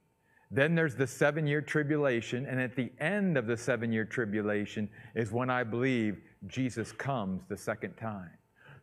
Then 0.49 0.75
there's 0.75 0.95
the 0.95 1.07
seven 1.07 1.45
year 1.45 1.61
tribulation, 1.61 2.45
and 2.45 2.61
at 2.61 2.75
the 2.75 2.91
end 2.99 3.37
of 3.37 3.47
the 3.47 3.57
seven 3.57 3.91
year 3.91 4.05
tribulation 4.05 4.89
is 5.15 5.31
when 5.31 5.49
I 5.49 5.63
believe 5.63 6.21
Jesus 6.47 6.91
comes 6.91 7.43
the 7.49 7.57
second 7.57 7.95
time. 7.95 8.29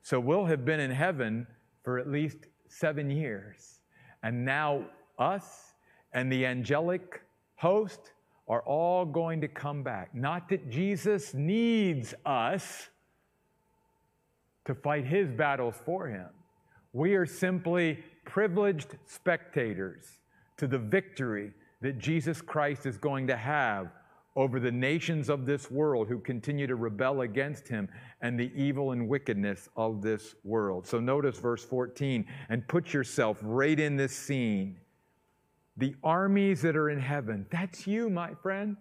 So 0.03 0.21
we'll 0.21 0.45
have 0.45 0.65
been 0.65 0.81
in 0.81 0.91
heaven 0.91 1.47
for 1.83 1.99
at 1.99 2.09
least 2.09 2.37
seven 2.69 3.11
years. 3.11 3.81
And 4.23 4.45
now 4.45 4.85
us 5.19 5.73
and 6.13 6.31
the 6.31 6.45
angelic 6.45 7.23
host 7.57 8.13
are 8.47 8.63
all 8.63 9.07
going 9.07 9.41
to 9.41 9.49
come 9.49 9.83
back. 9.83 10.15
Not 10.15 10.51
that 10.51 10.71
Jesus 10.71 11.33
needs 11.33 12.15
us 12.27 12.91
to 14.67 14.75
fight 14.75 15.07
his 15.07 15.31
battles 15.31 15.77
for 15.85 16.09
him. 16.09 16.29
We 16.93 17.15
are 17.15 17.27
simply 17.27 18.05
privileged 18.25 18.97
spectators 19.07 20.21
to 20.65 20.69
the 20.69 20.79
victory 20.79 21.53
that 21.83 21.99
Jesus 21.99 22.41
Christ 22.41 22.87
is 22.87 22.97
going 22.97 23.27
to 23.27 23.37
have 23.37 23.93
over 24.35 24.59
the 24.59 24.73
nations 24.73 25.29
of 25.29 25.45
this 25.45 25.71
world 25.71 26.09
who 26.09 26.19
continue 26.19 26.67
to 26.67 26.75
rebel 26.75 27.21
against 27.21 27.69
him 27.69 27.87
and 28.23 28.41
the 28.41 28.51
evil 28.57 28.93
and 28.93 29.07
wickedness 29.07 29.69
of 29.77 30.01
this 30.01 30.35
world. 30.43 30.87
So 30.87 30.99
notice 31.01 31.39
verse 31.39 31.63
14 31.63 32.27
and 32.49 32.67
put 32.67 32.95
yourself 32.95 33.39
right 33.43 33.79
in 33.79 33.97
this 33.97 34.17
scene. 34.17 34.79
The 35.77 35.95
armies 36.03 36.63
that 36.63 36.77
are 36.77 36.89
in 36.89 36.99
heaven, 36.99 37.45
that's 37.51 37.87
you, 37.87 38.09
my 38.09 38.33
friend. 38.43 38.79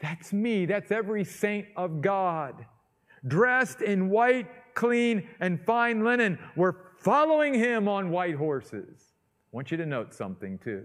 That's 0.00 0.32
me. 0.32 0.66
That's 0.66 0.90
every 0.90 1.24
saint 1.24 1.68
of 1.76 2.00
God. 2.00 2.66
Dressed 3.28 3.82
in 3.82 4.10
white, 4.10 4.48
clean, 4.74 5.28
and 5.38 5.64
fine 5.64 6.02
linen. 6.02 6.40
We're 6.56 6.74
following 6.98 7.54
him 7.54 7.86
on 7.86 8.10
white 8.10 8.34
horses. 8.34 9.13
Want 9.54 9.70
you 9.70 9.76
to 9.76 9.86
note 9.86 10.12
something 10.12 10.58
too. 10.58 10.84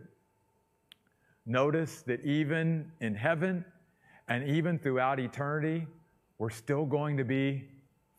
notice 1.48 2.04
that 2.04 2.24
even 2.24 2.92
in 3.02 3.16
heaven 3.16 3.66
and 4.28 4.48
even 4.48 4.78
throughout 4.78 5.20
eternity, 5.20 5.88
we're 6.38 6.52
still 6.52 6.86
going 6.86 7.18
to 7.18 7.24
be 7.24 7.68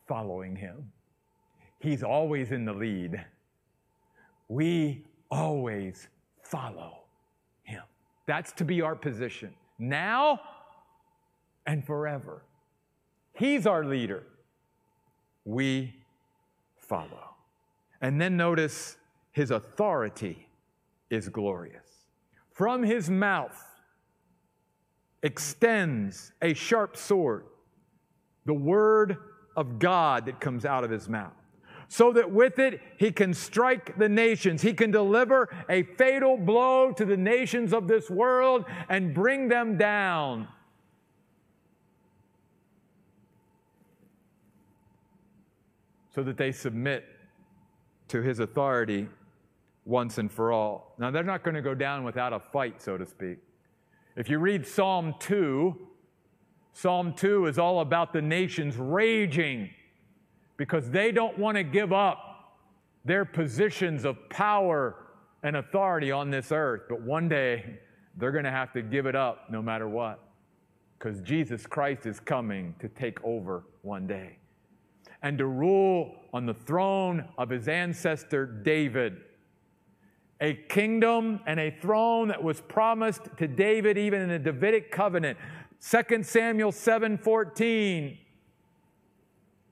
following 0.09 0.53
him. 0.57 0.91
He's 1.79 2.03
always 2.03 2.51
in 2.51 2.65
the 2.65 2.73
lead. 2.73 3.23
We 4.49 5.05
always 5.31 6.09
follow 6.43 6.97
him. 7.63 7.83
That's 8.25 8.51
to 8.53 8.65
be 8.65 8.81
our 8.81 8.95
position 8.95 9.53
now 9.79 10.41
and 11.65 11.81
forever. 11.85 12.43
He's 13.31 13.65
our 13.65 13.85
leader. 13.85 14.23
We 15.45 15.95
follow. 16.75 17.35
And 18.01 18.19
then 18.19 18.35
notice 18.35 18.97
his 19.31 19.51
authority 19.51 20.47
is 21.09 21.29
glorious. 21.29 21.87
From 22.51 22.83
his 22.83 23.09
mouth 23.09 23.57
extends 25.23 26.31
a 26.41 26.53
sharp 26.53 26.97
sword, 26.97 27.45
the 28.45 28.53
word 28.53 29.17
of 29.55 29.79
God 29.79 30.25
that 30.25 30.39
comes 30.39 30.65
out 30.65 30.83
of 30.83 30.89
his 30.89 31.07
mouth 31.07 31.33
so 31.91 32.13
that 32.13 32.31
with 32.31 32.57
it 32.57 32.79
he 32.95 33.11
can 33.11 33.33
strike 33.33 33.97
the 33.97 34.07
nations. 34.07 34.61
He 34.61 34.73
can 34.73 34.91
deliver 34.91 35.49
a 35.67 35.83
fatal 35.83 36.37
blow 36.37 36.93
to 36.93 37.03
the 37.03 37.17
nations 37.17 37.73
of 37.73 37.89
this 37.89 38.09
world 38.09 38.63
and 38.87 39.13
bring 39.13 39.49
them 39.49 39.77
down. 39.77 40.47
So 46.15 46.23
that 46.23 46.37
they 46.37 46.53
submit 46.53 47.03
to 48.07 48.21
his 48.21 48.39
authority 48.39 49.09
once 49.85 50.17
and 50.17 50.31
for 50.31 50.51
all. 50.51 50.95
Now, 50.97 51.11
they're 51.11 51.23
not 51.23 51.43
going 51.43 51.55
to 51.55 51.61
go 51.61 51.73
down 51.73 52.03
without 52.03 52.33
a 52.33 52.39
fight, 52.39 52.81
so 52.81 52.97
to 52.97 53.05
speak. 53.05 53.37
If 54.15 54.29
you 54.29 54.39
read 54.39 54.65
Psalm 54.65 55.15
2, 55.19 55.75
Psalm 56.73 57.13
2 57.13 57.47
is 57.47 57.57
all 57.57 57.81
about 57.81 58.13
the 58.13 58.21
nations 58.21 58.77
raging 58.77 59.69
because 60.57 60.89
they 60.89 61.11
don't 61.11 61.37
want 61.37 61.57
to 61.57 61.63
give 61.63 61.91
up 61.91 62.59
their 63.03 63.25
positions 63.25 64.05
of 64.05 64.29
power 64.29 64.95
and 65.43 65.55
authority 65.55 66.11
on 66.11 66.29
this 66.29 66.51
earth. 66.51 66.83
But 66.87 67.01
one 67.01 67.27
day, 67.27 67.79
they're 68.17 68.31
going 68.31 68.43
to 68.43 68.51
have 68.51 68.71
to 68.73 68.81
give 68.81 69.05
it 69.05 69.15
up 69.15 69.49
no 69.49 69.61
matter 69.61 69.87
what 69.87 70.19
because 70.97 71.19
Jesus 71.21 71.65
Christ 71.65 72.05
is 72.05 72.19
coming 72.19 72.75
to 72.79 72.87
take 72.89 73.23
over 73.23 73.63
one 73.81 74.05
day 74.05 74.37
and 75.23 75.37
to 75.37 75.47
rule 75.47 76.15
on 76.33 76.45
the 76.45 76.53
throne 76.53 77.25
of 77.37 77.49
his 77.49 77.67
ancestor 77.67 78.45
David. 78.45 79.17
A 80.41 80.55
kingdom 80.55 81.39
and 81.45 81.59
a 81.59 81.69
throne 81.69 82.27
that 82.29 82.43
was 82.43 82.59
promised 82.61 83.21
to 83.37 83.47
David 83.47 83.97
even 83.97 84.21
in 84.21 84.29
the 84.29 84.39
Davidic 84.39 84.91
covenant. 84.91 85.37
2 85.79 86.23
Samuel 86.23 86.71
7 86.71 87.17
14 87.17 88.17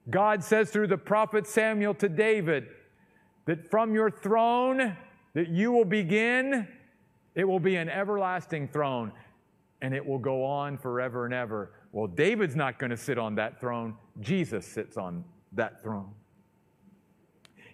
God 0.10 0.44
says 0.44 0.72
through 0.72 0.88
the 0.88 0.98
prophet 0.98 1.46
Samuel 1.46 1.94
to 1.96 2.10
David 2.10 2.68
that 3.46 3.70
from 3.70 3.94
your 3.94 4.10
throne 4.10 4.98
that 5.34 5.50
you 5.50 5.72
will 5.72 5.86
begin, 5.86 6.68
it 7.36 7.44
will 7.44 7.60
be 7.60 7.76
an 7.76 7.90
everlasting 7.90 8.68
throne 8.68 9.12
and 9.82 9.94
it 9.94 10.06
will 10.06 10.20
go 10.20 10.44
on 10.44 10.78
forever 10.78 11.26
and 11.26 11.34
ever. 11.34 11.72
Well, 11.92 12.08
David's 12.08 12.56
not 12.56 12.80
going 12.80 12.90
to 12.90 12.98
sit 12.98 13.18
on 13.18 13.36
that 13.36 13.60
throne, 13.60 13.96
Jesus 14.20 14.66
sits 14.66 14.98
on 14.98 15.24
that 15.54 15.82
throne. 15.82 16.12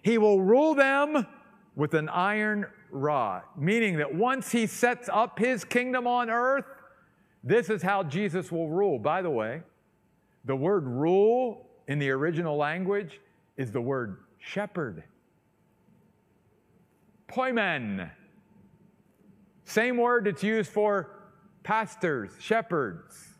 He 0.02 0.18
will 0.18 0.40
rule 0.40 0.74
them 0.74 1.26
with 1.74 1.94
an 1.94 2.08
iron 2.08 2.66
rod, 2.90 3.42
meaning 3.56 3.96
that 3.98 4.14
once 4.14 4.52
he 4.52 4.66
sets 4.66 5.08
up 5.12 5.38
his 5.38 5.64
kingdom 5.64 6.06
on 6.06 6.30
earth, 6.30 6.64
this 7.42 7.70
is 7.70 7.82
how 7.82 8.02
Jesus 8.02 8.50
will 8.50 8.68
rule. 8.68 8.98
By 8.98 9.22
the 9.22 9.30
way, 9.30 9.62
the 10.44 10.56
word 10.56 10.86
rule 10.86 11.66
in 11.88 11.98
the 11.98 12.10
original 12.10 12.56
language 12.56 13.20
is 13.56 13.70
the 13.70 13.80
word 13.80 14.18
shepherd. 14.38 15.04
Poimen. 17.28 18.10
Same 19.64 19.96
word 19.96 20.26
that's 20.26 20.42
used 20.42 20.70
for 20.70 21.10
pastors, 21.62 22.30
shepherds. 22.38 23.34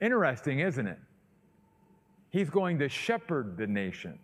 Interesting, 0.00 0.60
isn't 0.60 0.86
it? 0.86 0.98
He's 2.30 2.50
going 2.50 2.78
to 2.80 2.88
shepherd 2.88 3.56
the 3.56 3.66
nations. 3.66 4.18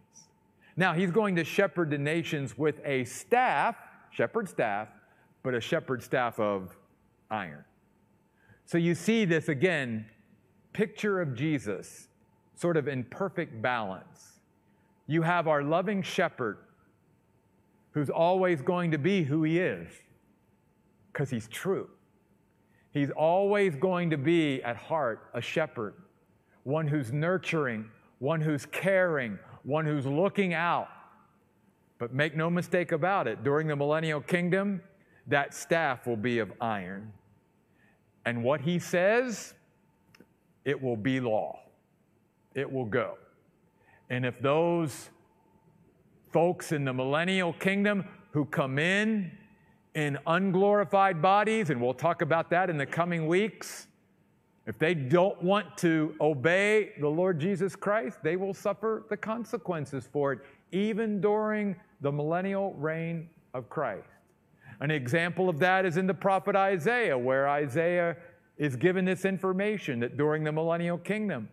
Now, 0.77 0.93
he's 0.93 1.11
going 1.11 1.37
to 1.37 1.45
shepherd 1.45 1.91
the 1.91 1.99
nations 1.99 2.57
with 2.59 2.81
a 2.85 3.05
staff, 3.05 3.77
shepherd 4.11 4.49
staff, 4.49 4.89
but 5.43 5.55
a 5.55 5.61
shepherd 5.61 6.03
staff 6.03 6.39
of 6.39 6.77
iron. 7.31 7.65
So 8.67 8.79
you 8.79 8.95
see 8.95 9.25
this 9.25 9.49
again, 9.49 10.07
picture 10.73 11.21
of 11.21 11.35
Jesus 11.35 12.09
sort 12.55 12.77
of 12.77 12.89
in 12.89 13.05
perfect 13.05 13.61
balance. 13.63 14.41
You 15.07 15.23
have 15.23 15.49
our 15.49 15.63
loving 15.63 16.03
shepherd 16.03 16.59
who's 17.93 18.11
always 18.11 18.61
going 18.61 18.91
to 18.93 18.99
be 18.99 19.25
who 19.25 19.43
he 19.43 19.59
is 19.59 19.89
because 21.13 21.31
he's 21.31 21.49
true. 21.49 21.89
He's 22.93 23.11
always 23.11 23.77
going 23.77 24.11
to 24.11 24.19
be 24.19 24.63
at 24.63 24.77
heart 24.77 25.31
a 25.35 25.41
shepherd, 25.41 25.95
one 26.65 26.87
who's 26.87 27.13
nurturing, 27.13 27.89
one 28.19 28.41
who's 28.41 28.67
caring, 28.67 29.39
one 29.63 29.87
who's 29.87 30.07
looking 30.07 30.55
out. 30.55 30.89
But 32.01 32.13
make 32.13 32.35
no 32.35 32.51
mistake 32.51 32.91
about 32.91 33.29
it, 33.29 33.45
during 33.45 33.69
the 33.69 33.77
millennial 33.77 34.21
kingdom, 34.21 34.83
that 35.29 35.55
staff 35.55 36.05
will 36.09 36.17
be 36.17 36.41
of 36.41 36.53
iron. 36.61 37.13
And 38.25 38.43
what 38.43 38.63
he 38.63 38.81
says, 38.81 39.55
it 40.65 40.83
will 40.83 40.97
be 40.97 41.21
law 41.21 41.61
it 42.55 42.71
will 42.71 42.85
go. 42.85 43.17
And 44.09 44.27
if 44.27 44.41
those 44.41 45.11
folks 46.33 46.73
in 46.73 46.85
the 46.85 46.93
millennial 46.93 47.53
kingdom 47.55 48.05
who 48.33 48.45
come 48.45 48.79
in 48.79 49.31
in 49.95 50.19
unglorified 50.27 51.21
bodies, 51.21 51.71
and 51.71 51.81
we'll 51.81 51.95
talk 51.95 52.23
about 52.23 52.51
that 52.51 52.71
in 52.71 52.77
the 52.77 52.87
coming 52.87 53.27
weeks, 53.27 53.87
if 54.67 54.79
they 54.79 54.95
don't 54.95 55.41
want 55.43 55.77
to 55.79 56.15
obey 56.21 56.93
the 57.01 57.09
Lord 57.09 57.41
Jesus 57.41 57.75
Christ, 57.75 58.19
they 58.23 58.37
will 58.37 58.55
suffer 58.55 59.05
the 59.09 59.17
consequences 59.17 60.09
for 60.13 60.33
it, 60.33 60.41
even 60.73 61.21
during 61.21 61.77
the 62.01 62.11
millennial 62.11 62.73
reign 62.75 63.29
of 63.55 63.69
Christ. 63.69 64.09
An 64.81 64.91
example 64.91 65.49
of 65.49 65.59
that 65.59 65.85
is 65.85 65.97
in 65.97 66.07
the 66.07 66.15
prophet 66.15 66.57
Isaiah, 66.57 67.17
where 67.17 67.49
Isaiah 67.49 68.17
is 68.57 68.77
given 68.77 69.05
this 69.05 69.25
information 69.25 70.01
that 70.01 70.17
during 70.17 70.45
the 70.45 70.53
millennial 70.53 70.99
kingdom, 70.99 71.49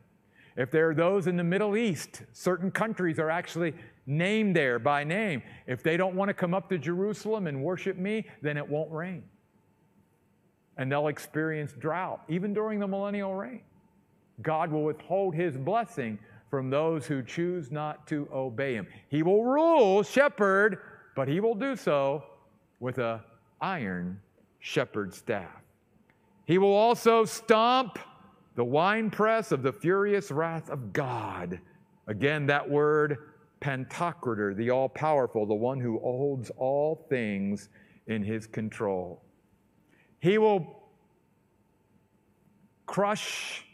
if 0.56 0.72
there 0.72 0.90
are 0.90 0.96
those 0.96 1.28
in 1.28 1.38
the 1.38 1.44
Middle 1.44 1.78
East, 1.78 2.24
certain 2.34 2.72
countries 2.72 3.20
are 3.20 3.30
actually 3.30 3.74
named 4.06 4.56
there 4.56 4.80
by 4.80 5.04
name. 5.04 5.44
If 5.68 5.84
they 5.84 5.98
don't 5.98 6.16
want 6.16 6.30
to 6.30 6.34
come 6.34 6.54
up 6.54 6.70
to 6.70 6.78
Jerusalem 6.78 7.48
and 7.48 7.62
worship 7.62 7.98
me, 7.98 8.26
then 8.42 8.58
it 8.58 8.68
won't 8.68 8.92
rain. 8.92 9.24
And 10.78 10.92
they'll 10.92 11.08
experience 11.08 11.74
drought, 11.74 12.24
even 12.28 12.54
during 12.54 12.80
the 12.80 12.88
millennial 12.88 13.36
reign. 13.36 13.62
God 14.42 14.72
will 14.72 14.84
withhold 14.84 15.36
his 15.36 15.58
blessing 15.58 16.18
from 16.50 16.70
those 16.70 17.06
who 17.06 17.22
choose 17.22 17.72
not 17.72 18.08
to 18.08 18.28
obey 18.34 18.74
him. 18.74 18.88
He 19.10 19.24
will 19.24 19.44
rule, 19.44 20.04
shepherd, 20.04 20.80
but 21.16 21.28
he 21.28 21.40
will 21.40 21.56
do 21.56 21.76
so 21.76 22.24
with 22.80 23.00
a 23.00 23.24
iron 23.60 24.22
shepherd 24.60 25.14
staff. 25.14 25.62
He 26.46 26.58
will 26.58 26.74
also 26.74 27.26
stomp 27.26 28.00
the 28.56 28.64
winepress 28.64 29.52
of 29.52 29.62
the 29.64 29.74
furious 29.74 30.32
wrath 30.32 30.70
of 30.70 30.94
God. 30.94 31.60
Again, 32.08 32.46
that 32.48 32.68
word, 32.70 33.18
Pantocrator, 33.62 34.56
the 34.56 34.70
all 34.70 34.88
powerful, 34.88 35.46
the 35.46 35.54
one 35.54 35.80
who 35.80 36.00
holds 36.00 36.52
all 36.58 37.06
things 37.10 37.70
in 38.08 38.24
his 38.24 38.48
control. 38.48 39.22
He 40.20 40.38
will 40.38 40.90
crush 42.86 43.66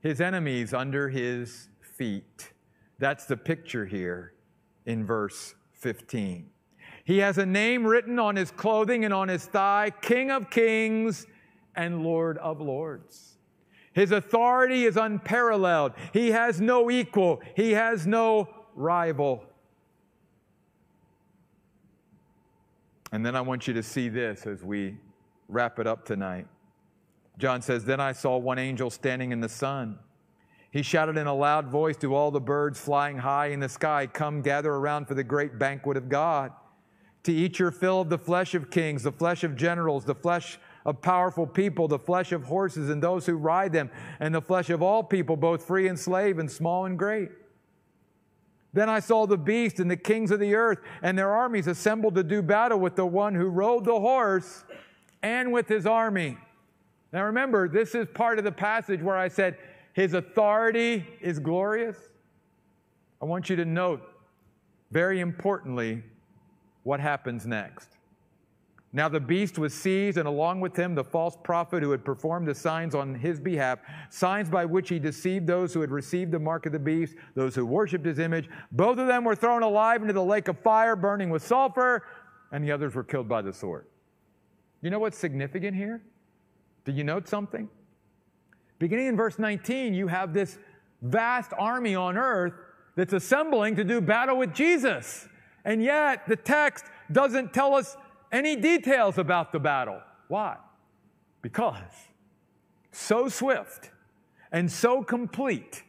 his 0.00 0.20
enemies 0.20 0.72
under 0.72 1.08
his 1.08 1.68
feet. 2.02 2.52
That's 2.98 3.26
the 3.26 3.36
picture 3.36 3.86
here 3.86 4.32
in 4.86 5.06
verse 5.06 5.54
15. 5.74 6.50
He 7.04 7.18
has 7.18 7.38
a 7.38 7.46
name 7.46 7.86
written 7.86 8.18
on 8.18 8.34
his 8.34 8.50
clothing 8.50 9.04
and 9.04 9.14
on 9.14 9.28
his 9.28 9.44
thigh 9.44 9.92
King 10.02 10.32
of 10.32 10.50
Kings 10.50 11.28
and 11.76 12.02
Lord 12.02 12.38
of 12.38 12.60
Lords. 12.60 13.38
His 13.92 14.10
authority 14.10 14.84
is 14.84 14.96
unparalleled. 14.96 15.92
He 16.12 16.32
has 16.32 16.60
no 16.60 16.90
equal, 16.90 17.40
he 17.54 17.70
has 17.70 18.04
no 18.04 18.48
rival. 18.74 19.44
And 23.12 23.24
then 23.24 23.36
I 23.36 23.42
want 23.42 23.68
you 23.68 23.74
to 23.74 23.82
see 23.84 24.08
this 24.08 24.44
as 24.44 24.64
we 24.64 24.96
wrap 25.46 25.78
it 25.78 25.86
up 25.86 26.04
tonight. 26.04 26.48
John 27.38 27.62
says, 27.62 27.84
Then 27.84 28.00
I 28.00 28.10
saw 28.10 28.38
one 28.38 28.58
angel 28.58 28.90
standing 28.90 29.30
in 29.30 29.38
the 29.38 29.48
sun. 29.48 30.00
He 30.72 30.82
shouted 30.82 31.18
in 31.18 31.26
a 31.26 31.34
loud 31.34 31.68
voice 31.68 31.98
to 31.98 32.14
all 32.14 32.30
the 32.30 32.40
birds 32.40 32.80
flying 32.80 33.18
high 33.18 33.48
in 33.48 33.60
the 33.60 33.68
sky, 33.68 34.06
Come 34.06 34.40
gather 34.40 34.72
around 34.72 35.06
for 35.06 35.12
the 35.12 35.22
great 35.22 35.58
banquet 35.58 35.98
of 35.98 36.08
God. 36.08 36.50
To 37.24 37.32
eat 37.32 37.58
your 37.58 37.70
fill 37.70 38.00
of 38.00 38.08
the 38.08 38.18
flesh 38.18 38.54
of 38.54 38.70
kings, 38.70 39.02
the 39.02 39.12
flesh 39.12 39.44
of 39.44 39.54
generals, 39.54 40.06
the 40.06 40.14
flesh 40.14 40.58
of 40.86 41.02
powerful 41.02 41.46
people, 41.46 41.88
the 41.88 41.98
flesh 41.98 42.32
of 42.32 42.44
horses 42.44 42.88
and 42.88 43.02
those 43.02 43.26
who 43.26 43.34
ride 43.34 43.72
them, 43.72 43.90
and 44.18 44.34
the 44.34 44.40
flesh 44.40 44.70
of 44.70 44.82
all 44.82 45.04
people, 45.04 45.36
both 45.36 45.62
free 45.62 45.88
and 45.88 45.98
slave, 45.98 46.38
and 46.38 46.50
small 46.50 46.86
and 46.86 46.98
great. 46.98 47.30
Then 48.72 48.88
I 48.88 49.00
saw 49.00 49.26
the 49.26 49.36
beast 49.36 49.78
and 49.78 49.90
the 49.90 49.96
kings 49.98 50.30
of 50.30 50.40
the 50.40 50.54
earth 50.54 50.78
and 51.02 51.18
their 51.18 51.30
armies 51.30 51.66
assembled 51.66 52.14
to 52.14 52.24
do 52.24 52.40
battle 52.40 52.80
with 52.80 52.96
the 52.96 53.04
one 53.04 53.34
who 53.34 53.48
rode 53.48 53.84
the 53.84 54.00
horse 54.00 54.64
and 55.22 55.52
with 55.52 55.68
his 55.68 55.84
army. 55.84 56.38
Now 57.12 57.24
remember, 57.24 57.68
this 57.68 57.94
is 57.94 58.08
part 58.14 58.38
of 58.38 58.44
the 58.44 58.52
passage 58.52 59.02
where 59.02 59.18
I 59.18 59.28
said, 59.28 59.58
His 59.92 60.14
authority 60.14 61.06
is 61.20 61.38
glorious. 61.38 61.96
I 63.20 63.24
want 63.24 63.50
you 63.50 63.56
to 63.56 63.64
note, 63.64 64.02
very 64.90 65.20
importantly, 65.20 66.02
what 66.82 66.98
happens 66.98 67.46
next. 67.46 67.88
Now 68.94 69.08
the 69.08 69.20
beast 69.20 69.58
was 69.58 69.72
seized, 69.72 70.18
and 70.18 70.28
along 70.28 70.60
with 70.60 70.76
him 70.76 70.94
the 70.94 71.04
false 71.04 71.36
prophet 71.42 71.82
who 71.82 71.90
had 71.92 72.04
performed 72.04 72.46
the 72.46 72.54
signs 72.54 72.94
on 72.94 73.14
his 73.14 73.40
behalf, 73.40 73.78
signs 74.10 74.50
by 74.50 74.66
which 74.66 74.90
he 74.90 74.98
deceived 74.98 75.46
those 75.46 75.72
who 75.72 75.80
had 75.80 75.90
received 75.90 76.30
the 76.30 76.38
mark 76.38 76.66
of 76.66 76.72
the 76.72 76.78
beast, 76.78 77.14
those 77.34 77.54
who 77.54 77.64
worshipped 77.64 78.04
his 78.04 78.18
image. 78.18 78.50
Both 78.70 78.98
of 78.98 79.06
them 79.06 79.24
were 79.24 79.34
thrown 79.34 79.62
alive 79.62 80.02
into 80.02 80.12
the 80.12 80.22
lake 80.22 80.48
of 80.48 80.58
fire, 80.58 80.94
burning 80.94 81.30
with 81.30 81.42
sulfur, 81.42 82.04
and 82.50 82.62
the 82.62 82.70
others 82.70 82.94
were 82.94 83.04
killed 83.04 83.28
by 83.28 83.40
the 83.40 83.52
sword. 83.52 83.86
You 84.82 84.90
know 84.90 84.98
what's 84.98 85.16
significant 85.16 85.74
here? 85.74 86.02
Do 86.84 86.92
you 86.92 87.04
note 87.04 87.28
something? 87.28 87.70
Beginning 88.82 89.06
in 89.06 89.16
verse 89.16 89.38
19, 89.38 89.94
you 89.94 90.08
have 90.08 90.34
this 90.34 90.58
vast 91.02 91.52
army 91.56 91.94
on 91.94 92.16
earth 92.16 92.54
that's 92.96 93.12
assembling 93.12 93.76
to 93.76 93.84
do 93.84 94.00
battle 94.00 94.36
with 94.36 94.52
Jesus. 94.52 95.28
And 95.64 95.80
yet, 95.80 96.26
the 96.26 96.34
text 96.34 96.86
doesn't 97.12 97.54
tell 97.54 97.76
us 97.76 97.96
any 98.32 98.56
details 98.56 99.18
about 99.18 99.52
the 99.52 99.60
battle. 99.60 100.00
Why? 100.26 100.56
Because 101.42 101.92
so 102.90 103.28
swift 103.28 103.92
and 104.50 104.68
so 104.68 105.04
complete 105.04 105.84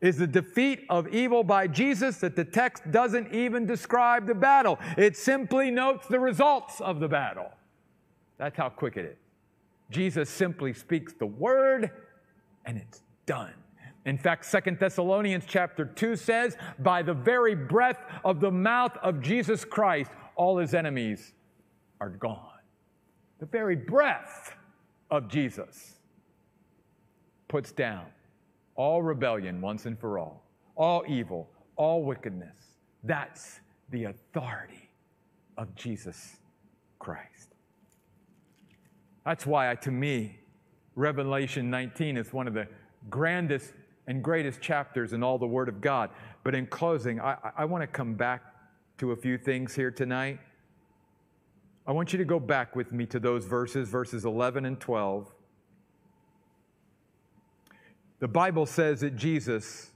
is 0.00 0.16
the 0.16 0.26
defeat 0.26 0.80
of 0.90 1.06
evil 1.14 1.44
by 1.44 1.68
Jesus 1.68 2.16
that 2.18 2.34
the 2.34 2.44
text 2.44 2.90
doesn't 2.90 3.32
even 3.32 3.66
describe 3.66 4.26
the 4.26 4.34
battle. 4.34 4.80
It 4.98 5.16
simply 5.16 5.70
notes 5.70 6.08
the 6.08 6.18
results 6.18 6.80
of 6.80 6.98
the 6.98 7.06
battle. 7.06 7.52
That's 8.36 8.56
how 8.56 8.68
quick 8.68 8.96
it 8.96 9.04
is. 9.04 9.18
Jesus 9.92 10.28
simply 10.28 10.72
speaks 10.72 11.12
the 11.12 11.26
word 11.26 11.92
and 12.64 12.78
it's 12.78 13.02
done. 13.26 13.52
In 14.04 14.18
fact, 14.18 14.44
Second 14.44 14.78
Thessalonians 14.78 15.44
chapter 15.46 15.84
2 15.84 16.16
says, 16.16 16.56
by 16.80 17.02
the 17.02 17.14
very 17.14 17.54
breath 17.54 18.00
of 18.24 18.40
the 18.40 18.50
mouth 18.50 18.96
of 19.02 19.20
Jesus 19.20 19.64
Christ, 19.64 20.10
all 20.34 20.58
his 20.58 20.74
enemies 20.74 21.34
are 22.00 22.08
gone. 22.10 22.48
The 23.38 23.46
very 23.46 23.76
breath 23.76 24.56
of 25.10 25.28
Jesus 25.28 26.00
puts 27.48 27.70
down 27.70 28.06
all 28.74 29.02
rebellion 29.02 29.60
once 29.60 29.86
and 29.86 29.98
for 29.98 30.18
all, 30.18 30.44
all 30.74 31.04
evil, 31.06 31.48
all 31.76 32.02
wickedness. 32.02 32.56
That's 33.04 33.60
the 33.90 34.04
authority 34.04 34.90
of 35.56 35.74
Jesus 35.74 36.38
Christ. 36.98 37.54
That's 39.24 39.46
why, 39.46 39.74
to 39.76 39.90
me, 39.90 40.38
Revelation 40.94 41.70
19 41.70 42.16
is 42.16 42.32
one 42.32 42.46
of 42.46 42.54
the 42.54 42.66
grandest 43.10 43.72
and 44.06 44.22
greatest 44.22 44.60
chapters 44.60 45.12
in 45.12 45.22
all 45.22 45.38
the 45.38 45.46
Word 45.46 45.68
of 45.68 45.80
God. 45.80 46.10
But 46.44 46.54
in 46.54 46.66
closing, 46.66 47.20
I, 47.20 47.36
I 47.56 47.64
want 47.64 47.82
to 47.82 47.86
come 47.86 48.14
back 48.14 48.42
to 48.98 49.12
a 49.12 49.16
few 49.16 49.38
things 49.38 49.74
here 49.74 49.90
tonight. 49.90 50.38
I 51.86 51.92
want 51.92 52.12
you 52.12 52.18
to 52.18 52.24
go 52.24 52.38
back 52.38 52.76
with 52.76 52.92
me 52.92 53.06
to 53.06 53.18
those 53.18 53.44
verses, 53.44 53.88
verses 53.88 54.24
11 54.24 54.64
and 54.64 54.78
12. 54.78 55.32
The 58.20 58.28
Bible 58.28 58.66
says 58.66 59.00
that 59.00 59.16
Jesus 59.16 59.90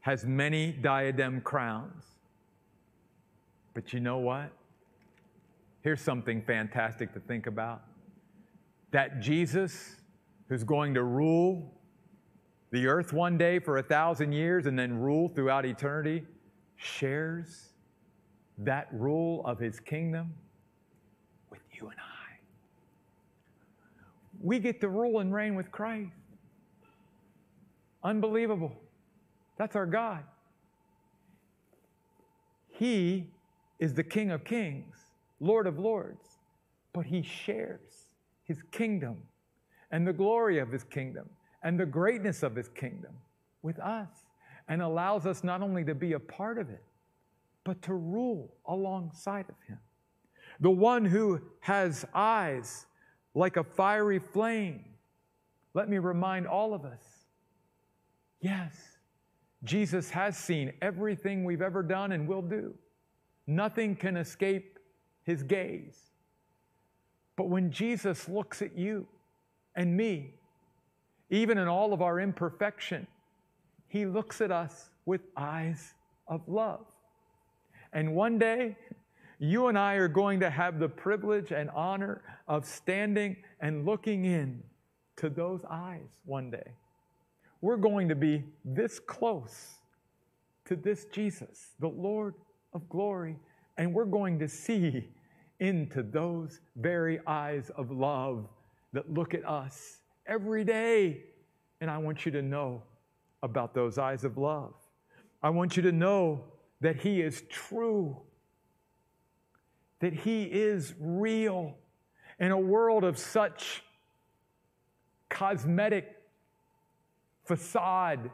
has 0.00 0.24
many 0.24 0.70
diadem 0.72 1.40
crowns. 1.40 2.04
But 3.72 3.92
you 3.94 4.00
know 4.00 4.18
what? 4.18 4.50
Here's 5.80 6.00
something 6.00 6.42
fantastic 6.42 7.12
to 7.14 7.20
think 7.20 7.46
about 7.46 7.82
that 8.90 9.20
Jesus, 9.20 9.96
who's 10.48 10.64
going 10.64 10.94
to 10.94 11.02
rule 11.02 11.72
the 12.70 12.86
earth 12.86 13.12
one 13.12 13.38
day 13.38 13.58
for 13.58 13.78
a 13.78 13.82
thousand 13.82 14.32
years 14.32 14.66
and 14.66 14.78
then 14.78 14.98
rule 14.98 15.28
throughout 15.28 15.64
eternity, 15.64 16.24
shares 16.76 17.70
that 18.58 18.88
rule 18.92 19.44
of 19.46 19.58
his 19.58 19.80
kingdom 19.80 20.32
with 21.50 21.60
you 21.72 21.88
and 21.88 21.98
I. 21.98 22.36
We 24.40 24.58
get 24.58 24.80
to 24.80 24.88
rule 24.88 25.20
and 25.20 25.32
reign 25.32 25.54
with 25.54 25.70
Christ. 25.70 26.10
Unbelievable. 28.02 28.76
That's 29.56 29.76
our 29.76 29.86
God. 29.86 30.24
He 32.68 33.28
is 33.78 33.94
the 33.94 34.02
King 34.02 34.30
of 34.30 34.44
Kings, 34.44 34.96
Lord 35.40 35.66
of 35.66 35.78
Lords, 35.78 36.38
but 36.92 37.06
He 37.06 37.22
shares 37.22 38.08
His 38.44 38.62
kingdom 38.72 39.18
and 39.94 40.06
the 40.06 40.12
glory 40.12 40.58
of 40.58 40.70
His 40.70 40.82
kingdom 40.84 41.30
and 41.62 41.78
the 41.78 41.86
greatness 41.86 42.42
of 42.42 42.54
His 42.54 42.68
kingdom 42.68 43.12
with 43.62 43.78
us 43.78 44.10
and 44.68 44.82
allows 44.82 45.24
us 45.24 45.44
not 45.44 45.62
only 45.62 45.84
to 45.84 45.94
be 45.94 46.14
a 46.14 46.20
part 46.20 46.58
of 46.58 46.68
it, 46.68 46.82
but 47.62 47.80
to 47.82 47.94
rule 47.94 48.52
alongside 48.66 49.46
of 49.48 49.54
Him 49.66 49.78
the 50.60 50.70
one 50.70 51.04
who 51.04 51.40
has 51.60 52.04
eyes 52.14 52.86
like 53.34 53.56
a 53.56 53.64
fiery 53.64 54.18
flame. 54.18 54.84
Let 55.74 55.88
me 55.88 55.98
remind 55.98 56.46
all 56.46 56.74
of 56.74 56.84
us 56.84 57.02
yes, 58.40 58.74
Jesus 59.62 60.10
has 60.10 60.36
seen 60.36 60.72
everything 60.82 61.44
we've 61.44 61.62
ever 61.62 61.82
done 61.82 62.12
and 62.12 62.28
will 62.28 62.42
do. 62.42 62.74
Nothing 63.46 63.96
can 63.96 64.16
escape 64.16 64.78
his 65.22 65.42
gaze. 65.42 66.10
But 67.36 67.48
when 67.48 67.70
Jesus 67.70 68.28
looks 68.28 68.60
at 68.60 68.76
you 68.76 69.06
and 69.76 69.96
me, 69.96 70.34
even 71.30 71.58
in 71.58 71.68
all 71.68 71.92
of 71.92 72.02
our 72.02 72.20
imperfection, 72.20 73.06
he 73.88 74.06
looks 74.06 74.40
at 74.40 74.50
us 74.50 74.90
with 75.06 75.22
eyes 75.36 75.94
of 76.28 76.48
love. 76.48 76.86
And 77.92 78.14
one 78.14 78.38
day, 78.38 78.76
you 79.38 79.68
and 79.68 79.78
I 79.78 79.94
are 79.94 80.08
going 80.08 80.40
to 80.40 80.50
have 80.50 80.78
the 80.78 80.88
privilege 80.88 81.52
and 81.52 81.70
honor 81.70 82.22
of 82.48 82.64
standing 82.64 83.36
and 83.60 83.84
looking 83.84 84.24
in 84.24 84.62
to 85.16 85.28
those 85.28 85.64
eyes 85.70 86.08
one 86.24 86.50
day. 86.50 86.72
We're 87.60 87.76
going 87.76 88.08
to 88.08 88.14
be 88.14 88.44
this 88.64 88.98
close 88.98 89.74
to 90.66 90.76
this 90.76 91.06
Jesus, 91.06 91.70
the 91.80 91.88
Lord 91.88 92.34
of 92.72 92.88
glory, 92.88 93.36
and 93.76 93.92
we're 93.92 94.04
going 94.04 94.38
to 94.38 94.48
see 94.48 95.08
into 95.60 96.02
those 96.02 96.60
very 96.76 97.20
eyes 97.26 97.70
of 97.76 97.90
love 97.90 98.48
that 98.94 99.12
look 99.12 99.34
at 99.34 99.46
us 99.46 99.98
every 100.26 100.64
day. 100.64 101.24
And 101.80 101.90
I 101.90 101.98
want 101.98 102.24
you 102.24 102.32
to 102.32 102.42
know 102.42 102.82
about 103.42 103.74
those 103.74 103.98
eyes 103.98 104.24
of 104.24 104.38
love. 104.38 104.72
I 105.42 105.50
want 105.50 105.76
you 105.76 105.82
to 105.82 105.92
know 105.92 106.44
that 106.80 106.96
He 106.96 107.20
is 107.20 107.42
true 107.50 108.16
that 110.04 110.12
He 110.12 110.44
is 110.44 110.92
real 111.00 111.74
in 112.38 112.50
a 112.50 112.58
world 112.58 113.04
of 113.04 113.18
such 113.18 113.82
cosmetic 115.30 116.14
facade 117.44 118.30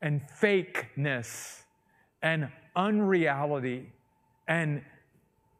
and 0.00 0.20
fakeness 0.40 1.62
and 2.22 2.48
unreality 2.76 3.90
and 4.46 4.80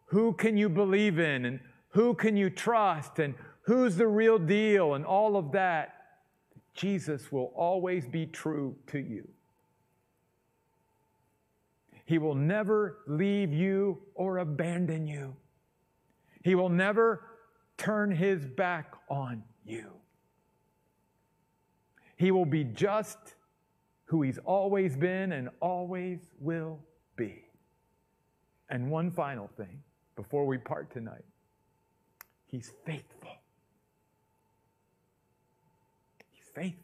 who 0.06 0.32
can 0.32 0.56
you 0.56 0.68
believe 0.68 1.18
in 1.18 1.44
and 1.44 1.58
who 1.88 2.14
can 2.14 2.36
you 2.36 2.48
trust 2.48 3.18
and 3.18 3.34
who's 3.66 3.96
the 3.96 4.06
real 4.06 4.38
deal 4.38 4.94
and 4.94 5.04
all 5.04 5.36
of 5.36 5.52
that, 5.52 5.94
Jesus 6.74 7.30
will 7.30 7.52
always 7.54 8.06
be 8.06 8.26
true 8.26 8.76
to 8.88 8.98
you. 8.98 9.28
He 12.04 12.18
will 12.18 12.34
never 12.34 12.98
leave 13.06 13.52
you 13.52 13.98
or 14.14 14.38
abandon 14.38 15.06
you. 15.06 15.34
He 16.42 16.54
will 16.54 16.68
never 16.68 17.22
turn 17.76 18.10
his 18.12 18.46
back 18.46 18.94
on 19.08 19.42
you. 19.64 19.90
He 22.16 22.30
will 22.30 22.46
be 22.46 22.64
just 22.64 23.18
who 24.04 24.22
he's 24.22 24.38
always 24.38 24.96
been 24.96 25.32
and 25.32 25.48
always 25.60 26.20
will 26.40 26.78
be. 27.16 27.44
And 28.70 28.90
one 28.90 29.10
final 29.10 29.50
thing 29.56 29.82
before 30.14 30.46
we 30.46 30.58
part 30.58 30.92
tonight 30.92 31.24
He's 32.46 32.72
faithful. 32.84 33.30
He's 36.32 36.45
faithful. 36.56 36.82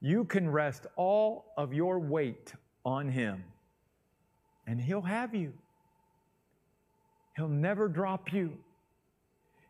You 0.00 0.24
can 0.24 0.50
rest 0.50 0.86
all 0.96 1.52
of 1.56 1.72
your 1.72 2.00
weight 2.00 2.52
on 2.84 3.08
Him, 3.08 3.44
and 4.66 4.80
He'll 4.80 5.02
have 5.02 5.34
you. 5.34 5.52
He'll 7.36 7.48
never 7.48 7.88
drop 7.88 8.32
you. 8.32 8.58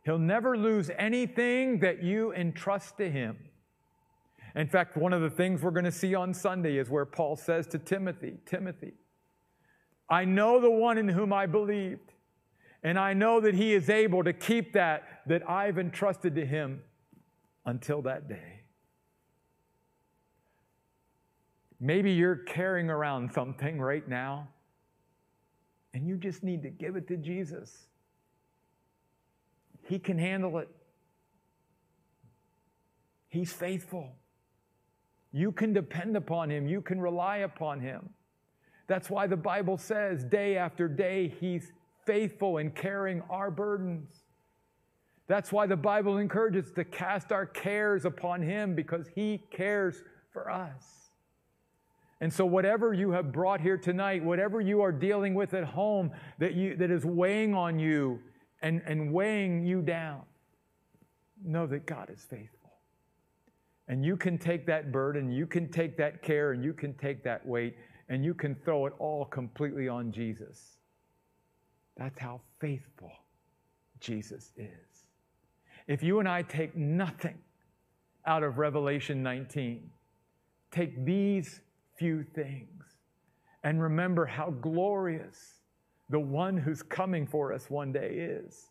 He'll 0.05 0.19
never 0.19 0.57
lose 0.57 0.91
anything 0.99 1.79
that 1.81 2.03
you 2.03 2.33
entrust 2.33 2.97
to 2.97 3.09
him. 3.09 3.39
In 4.57 4.67
fact, 4.67 4.97
one 4.97 5.13
of 5.13 5.23
the 5.23 5.31
things 5.31 5.63
we're 5.63 5.71
going 5.71 5.85
to 5.85 5.93
see 5.93 6.15
on 6.15 6.35
Sunday 6.35 6.77
is 6.77 6.91
where 6.91 7.05
Paul 7.05 7.37
says 7.37 7.67
to 7.69 7.79
Timothy, 7.79 8.39
Timothy, 8.45 8.95
I 10.11 10.25
know 10.25 10.61
the 10.61 10.71
one 10.71 10.99
in 10.99 11.09
whom 11.09 11.33
I 11.33 11.47
believed, 11.47 12.13
and 12.83 12.99
I 12.99 13.15
know 13.15 13.41
that 13.41 13.55
he 13.55 13.73
is 13.75 13.89
able 13.89 14.25
to 14.25 14.33
keep 14.33 14.73
that 14.73 15.23
that 15.27 15.49
I've 15.49 15.79
entrusted 15.79 16.35
to 16.35 16.45
him 16.45 16.83
until 17.65 18.03
that 18.03 18.29
day. 18.29 18.61
Maybe 21.81 22.13
you're 22.13 22.37
carrying 22.37 22.91
around 22.91 23.33
something 23.33 23.81
right 23.81 24.07
now, 24.07 24.49
and 25.95 26.07
you 26.07 26.17
just 26.17 26.43
need 26.43 26.63
to 26.63 26.71
give 26.71 26.97
it 26.97 27.09
to 27.09 27.17
Jesus. 27.17 27.87
He 29.89 29.99
can 29.99 30.17
handle 30.17 30.59
it. 30.59 30.69
He's 33.29 33.53
faithful. 33.53 34.13
You 35.33 35.51
can 35.51 35.73
depend 35.73 36.17
upon 36.17 36.51
him, 36.51 36.67
you 36.67 36.83
can 36.83 37.01
rely 37.01 37.39
upon 37.39 37.81
him. 37.81 38.11
That's 38.87 39.09
why 39.09 39.27
the 39.27 39.37
Bible 39.37 39.79
says 39.79 40.23
day 40.23 40.57
after 40.57 40.87
day, 40.87 41.35
he's 41.41 41.73
faithful 42.05 42.59
in 42.59 42.71
carrying 42.73 43.23
our 43.31 43.51
burdens. 43.51 44.22
That's 45.29 45.53
why 45.53 45.67
the 45.67 45.77
Bible 45.77 46.19
encourages 46.19 46.73
to 46.73 46.85
cast 46.85 47.33
our 47.33 47.47
cares 47.47 48.05
upon 48.05 48.43
him 48.43 48.75
because 48.75 49.07
he 49.15 49.43
cares 49.51 50.03
for 50.33 50.51
us. 50.51 51.03
And 52.21 52.33
so, 52.33 52.47
whatever 52.47 52.95
you 52.95 53.11
have 53.11 53.33
brought 53.33 53.61
here 53.61 53.77
tonight, 53.77 54.23
whatever 54.23 54.61
you 54.61 54.81
are 54.81 54.93
dealing 54.93 55.35
with 55.35 55.55
at 55.55 55.65
home 55.65 56.13
that, 56.39 56.55
you, 56.55 56.77
that 56.77 56.91
is 56.91 57.05
weighing 57.05 57.55
on 57.55 57.81
you 57.81 58.21
and, 58.63 58.81
and 58.87 59.13
weighing 59.13 59.67
you 59.67 59.83
down, 59.83 60.23
know 61.45 61.67
that 61.67 61.85
God 61.85 62.11
is 62.11 62.25
faithful. 62.31 62.71
And 63.89 64.05
you 64.05 64.17
can 64.17 64.39
take 64.39 64.67
that 64.67 64.93
burden, 64.93 65.33
you 65.33 65.47
can 65.47 65.69
take 65.69 65.97
that 65.97 66.23
care, 66.23 66.53
and 66.53 66.63
you 66.63 66.73
can 66.73 66.95
take 66.95 67.25
that 67.25 67.45
weight, 67.45 67.75
and 68.09 68.25
you 68.25 68.35
can 68.35 68.55
throw 68.55 68.87
it 68.87 68.93
all 69.01 69.25
completely 69.25 69.89
on 69.89 70.13
Jesus. 70.13 70.77
That's 71.97 72.19
how 72.19 72.41
faithful 72.61 73.11
Jesus 73.99 74.53
is. 74.57 74.92
If 75.87 76.03
you 76.03 76.21
and 76.21 76.29
I 76.29 76.43
take 76.43 76.77
nothing 76.77 77.39
out 78.27 78.43
of 78.43 78.59
Revelation 78.59 79.23
19, 79.23 79.91
take 80.71 81.05
these 81.05 81.61
few 81.97 82.23
things 82.23 82.85
and 83.65 83.83
remember 83.83 84.27
how 84.27 84.51
glorious 84.51 85.61
the 86.09 86.21
one 86.21 86.57
who's 86.57 86.83
coming 86.83 87.27
for 87.27 87.53
us 87.53 87.71
one 87.71 87.93
day 87.93 88.11
is 88.11 88.67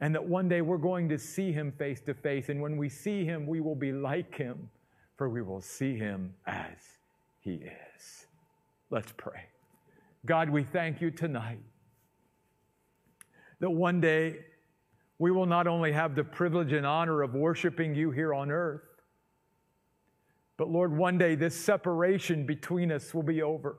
and 0.00 0.12
that 0.14 0.24
one 0.24 0.48
day 0.48 0.60
we're 0.62 0.78
going 0.78 1.08
to 1.08 1.16
see 1.16 1.52
him 1.52 1.72
face 1.78 2.00
to 2.00 2.12
face. 2.12 2.48
And 2.48 2.60
when 2.60 2.76
we 2.76 2.88
see 2.88 3.24
him, 3.24 3.46
we 3.46 3.60
will 3.60 3.76
be 3.76 3.92
like 3.92 4.34
him, 4.34 4.68
for 5.16 5.28
we 5.28 5.42
will 5.42 5.60
see 5.60 5.96
him 5.96 6.34
as 6.44 6.76
he 7.38 7.54
is. 7.54 8.26
Let's 8.90 9.12
pray. 9.16 9.44
God, 10.26 10.50
we 10.50 10.64
thank 10.64 11.00
you 11.00 11.12
tonight 11.12 11.60
that 13.60 13.70
one 13.70 14.00
day 14.00 14.38
we 15.22 15.30
will 15.30 15.46
not 15.46 15.68
only 15.68 15.92
have 15.92 16.16
the 16.16 16.24
privilege 16.24 16.72
and 16.72 16.84
honor 16.84 17.22
of 17.22 17.32
worshiping 17.32 17.94
you 17.94 18.10
here 18.10 18.34
on 18.34 18.50
earth, 18.50 18.82
but 20.56 20.68
Lord, 20.68 20.92
one 20.96 21.16
day 21.16 21.36
this 21.36 21.54
separation 21.54 22.44
between 22.44 22.90
us 22.90 23.14
will 23.14 23.22
be 23.22 23.40
over. 23.40 23.76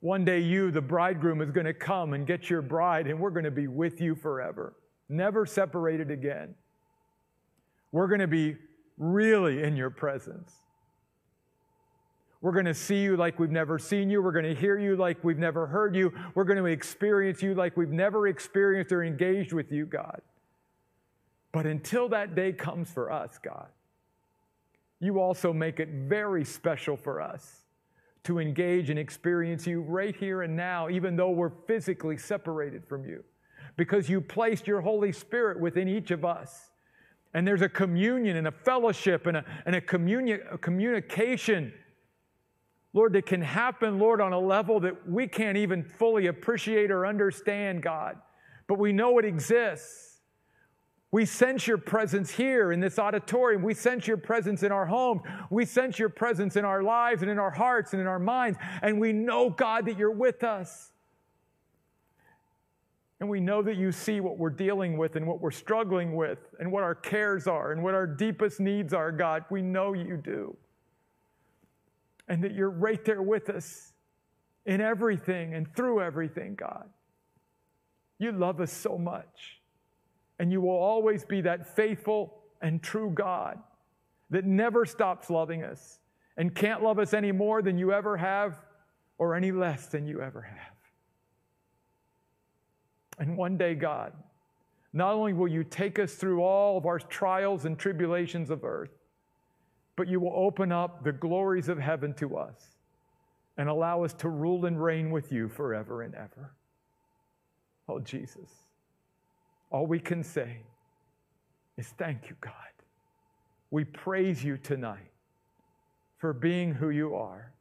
One 0.00 0.22
day 0.22 0.40
you, 0.40 0.70
the 0.70 0.82
bridegroom, 0.82 1.40
is 1.40 1.50
going 1.50 1.64
to 1.64 1.72
come 1.72 2.12
and 2.12 2.26
get 2.26 2.50
your 2.50 2.60
bride, 2.60 3.06
and 3.06 3.18
we're 3.18 3.30
going 3.30 3.46
to 3.46 3.50
be 3.50 3.68
with 3.68 4.02
you 4.02 4.14
forever 4.14 4.74
never 5.08 5.46
separated 5.46 6.10
again. 6.10 6.54
We're 7.90 8.08
going 8.08 8.20
to 8.20 8.26
be 8.26 8.56
really 8.98 9.62
in 9.62 9.76
your 9.76 9.90
presence. 9.90 10.52
We're 12.42 12.52
going 12.52 12.66
to 12.66 12.74
see 12.74 13.00
you 13.00 13.16
like 13.16 13.38
we've 13.38 13.50
never 13.50 13.78
seen 13.78 14.10
you. 14.10 14.20
We're 14.20 14.32
going 14.32 14.44
to 14.44 14.54
hear 14.54 14.78
you 14.78 14.96
like 14.96 15.22
we've 15.24 15.38
never 15.38 15.66
heard 15.66 15.96
you. 15.96 16.12
We're 16.34 16.44
going 16.44 16.58
to 16.58 16.66
experience 16.66 17.42
you 17.42 17.54
like 17.54 17.76
we've 17.76 17.88
never 17.88 18.28
experienced 18.28 18.92
or 18.92 19.02
engaged 19.02 19.52
with 19.52 19.72
you, 19.72 19.86
God. 19.86 20.20
But 21.52 21.66
until 21.66 22.08
that 22.10 22.34
day 22.34 22.52
comes 22.52 22.90
for 22.90 23.10
us, 23.10 23.38
God, 23.42 23.68
you 25.00 25.20
also 25.20 25.52
make 25.52 25.80
it 25.80 25.88
very 25.88 26.44
special 26.44 26.96
for 26.96 27.22
us 27.22 27.62
to 28.24 28.38
engage 28.38 28.90
and 28.90 28.98
experience 28.98 29.66
you 29.66 29.80
right 29.80 30.14
here 30.14 30.42
and 30.42 30.56
now, 30.56 30.88
even 30.90 31.16
though 31.16 31.30
we're 31.30 31.52
physically 31.66 32.16
separated 32.16 32.84
from 32.86 33.04
you 33.04 33.24
because 33.76 34.08
you 34.08 34.20
placed 34.20 34.66
your 34.66 34.80
Holy 34.80 35.12
Spirit 35.12 35.58
within 35.58 35.88
each 35.88 36.10
of 36.10 36.24
us. 36.24 36.70
And 37.34 37.46
there's 37.46 37.62
a 37.62 37.68
communion 37.68 38.36
and 38.36 38.46
a 38.46 38.52
fellowship 38.52 39.26
and 39.26 39.38
a, 39.38 39.44
and 39.64 39.74
a, 39.74 39.80
communi- 39.80 40.52
a 40.52 40.58
communication, 40.58 41.72
Lord, 42.94 43.14
that 43.14 43.26
can 43.26 43.40
happen, 43.40 43.98
Lord, 43.98 44.20
on 44.20 44.32
a 44.32 44.38
level 44.38 44.80
that 44.80 45.08
we 45.08 45.26
can't 45.26 45.56
even 45.56 45.82
fully 45.82 46.26
appreciate 46.26 46.90
or 46.90 47.06
understand, 47.06 47.82
God. 47.82 48.18
But 48.66 48.78
we 48.78 48.92
know 48.92 49.18
it 49.18 49.24
exists. 49.24 50.20
We 51.10 51.26
sense 51.26 51.66
your 51.66 51.78
presence 51.78 52.30
here 52.30 52.72
in 52.72 52.80
this 52.80 52.98
auditorium. 52.98 53.62
We 53.62 53.74
sense 53.74 54.06
your 54.06 54.16
presence 54.16 54.62
in 54.62 54.72
our 54.72 54.86
home. 54.86 55.20
We 55.50 55.66
sense 55.66 55.98
your 55.98 56.08
presence 56.08 56.56
in 56.56 56.64
our 56.64 56.82
lives 56.82 57.20
and 57.22 57.30
in 57.30 57.38
our 57.38 57.50
hearts 57.50 57.92
and 57.92 58.00
in 58.00 58.06
our 58.06 58.18
minds. 58.18 58.58
And 58.80 58.98
we 58.98 59.12
know, 59.12 59.50
God, 59.50 59.86
that 59.86 59.98
you're 59.98 60.10
with 60.10 60.42
us. 60.42 60.92
And 63.20 63.28
we 63.28 63.40
know 63.40 63.62
that 63.62 63.76
you 63.76 63.92
see 63.92 64.20
what 64.20 64.38
we're 64.38 64.50
dealing 64.50 64.96
with 64.96 65.16
and 65.16 65.26
what 65.26 65.40
we're 65.40 65.50
struggling 65.50 66.16
with 66.16 66.38
and 66.58 66.72
what 66.72 66.82
our 66.82 66.94
cares 66.94 67.46
are 67.46 67.72
and 67.72 67.82
what 67.82 67.94
our 67.94 68.06
deepest 68.06 68.58
needs 68.58 68.92
are, 68.92 69.12
God. 69.12 69.44
We 69.50 69.62
know 69.62 69.92
you 69.92 70.16
do. 70.16 70.56
And 72.28 72.42
that 72.44 72.54
you're 72.54 72.70
right 72.70 73.04
there 73.04 73.22
with 73.22 73.50
us 73.50 73.92
in 74.64 74.80
everything 74.80 75.54
and 75.54 75.72
through 75.74 76.00
everything, 76.00 76.54
God. 76.54 76.88
You 78.18 78.32
love 78.32 78.60
us 78.60 78.72
so 78.72 78.96
much. 78.96 79.60
And 80.38 80.52
you 80.52 80.60
will 80.60 80.70
always 80.70 81.24
be 81.24 81.40
that 81.42 81.76
faithful 81.76 82.42
and 82.60 82.82
true 82.82 83.10
God 83.10 83.58
that 84.30 84.44
never 84.44 84.86
stops 84.86 85.28
loving 85.28 85.62
us 85.62 85.98
and 86.36 86.54
can't 86.54 86.82
love 86.82 86.98
us 86.98 87.12
any 87.12 87.32
more 87.32 87.62
than 87.62 87.76
you 87.76 87.92
ever 87.92 88.16
have 88.16 88.58
or 89.18 89.34
any 89.34 89.52
less 89.52 89.86
than 89.86 90.06
you 90.06 90.20
ever 90.20 90.40
have. 90.40 90.72
And 93.18 93.36
one 93.36 93.56
day, 93.56 93.74
God, 93.74 94.12
not 94.92 95.14
only 95.14 95.32
will 95.32 95.48
you 95.48 95.64
take 95.64 95.98
us 95.98 96.14
through 96.14 96.42
all 96.42 96.78
of 96.78 96.86
our 96.86 96.98
trials 96.98 97.64
and 97.64 97.78
tribulations 97.78 98.50
of 98.50 98.64
earth, 98.64 98.90
but 99.96 100.08
you 100.08 100.20
will 100.20 100.32
open 100.34 100.72
up 100.72 101.04
the 101.04 101.12
glories 101.12 101.68
of 101.68 101.78
heaven 101.78 102.14
to 102.14 102.36
us 102.36 102.76
and 103.56 103.68
allow 103.68 104.02
us 104.04 104.14
to 104.14 104.28
rule 104.28 104.64
and 104.66 104.82
reign 104.82 105.10
with 105.10 105.30
you 105.30 105.48
forever 105.48 106.02
and 106.02 106.14
ever. 106.14 106.54
Oh, 107.88 107.98
Jesus, 107.98 108.50
all 109.70 109.86
we 109.86 109.98
can 109.98 110.22
say 110.22 110.58
is 111.76 111.88
thank 111.98 112.30
you, 112.30 112.36
God. 112.40 112.52
We 113.70 113.84
praise 113.84 114.42
you 114.42 114.56
tonight 114.56 115.10
for 116.18 116.32
being 116.32 116.72
who 116.72 116.90
you 116.90 117.14
are, 117.14 117.52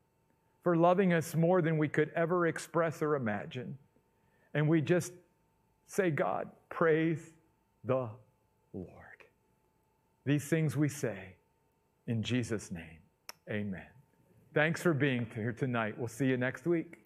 for 0.63 0.77
loving 0.77 1.13
us 1.13 1.35
more 1.35 1.61
than 1.61 1.77
we 1.77 1.87
could 1.87 2.11
ever 2.15 2.47
express 2.47 3.01
or 3.01 3.15
imagine. 3.15 3.77
And 4.53 4.67
we 4.67 4.81
just 4.81 5.13
Say, 5.91 6.09
God, 6.09 6.47
praise 6.69 7.33
the 7.83 8.07
Lord. 8.71 8.87
These 10.25 10.45
things 10.45 10.77
we 10.77 10.87
say 10.87 11.35
in 12.11 12.21
Jesus' 12.21 12.71
name. 12.71 12.99
Amen. 13.49 13.87
Thanks 14.53 14.81
for 14.81 14.93
being 14.93 15.25
here 15.33 15.53
tonight. 15.53 15.97
We'll 15.97 16.09
see 16.09 16.27
you 16.27 16.37
next 16.37 16.67
week. 16.67 17.00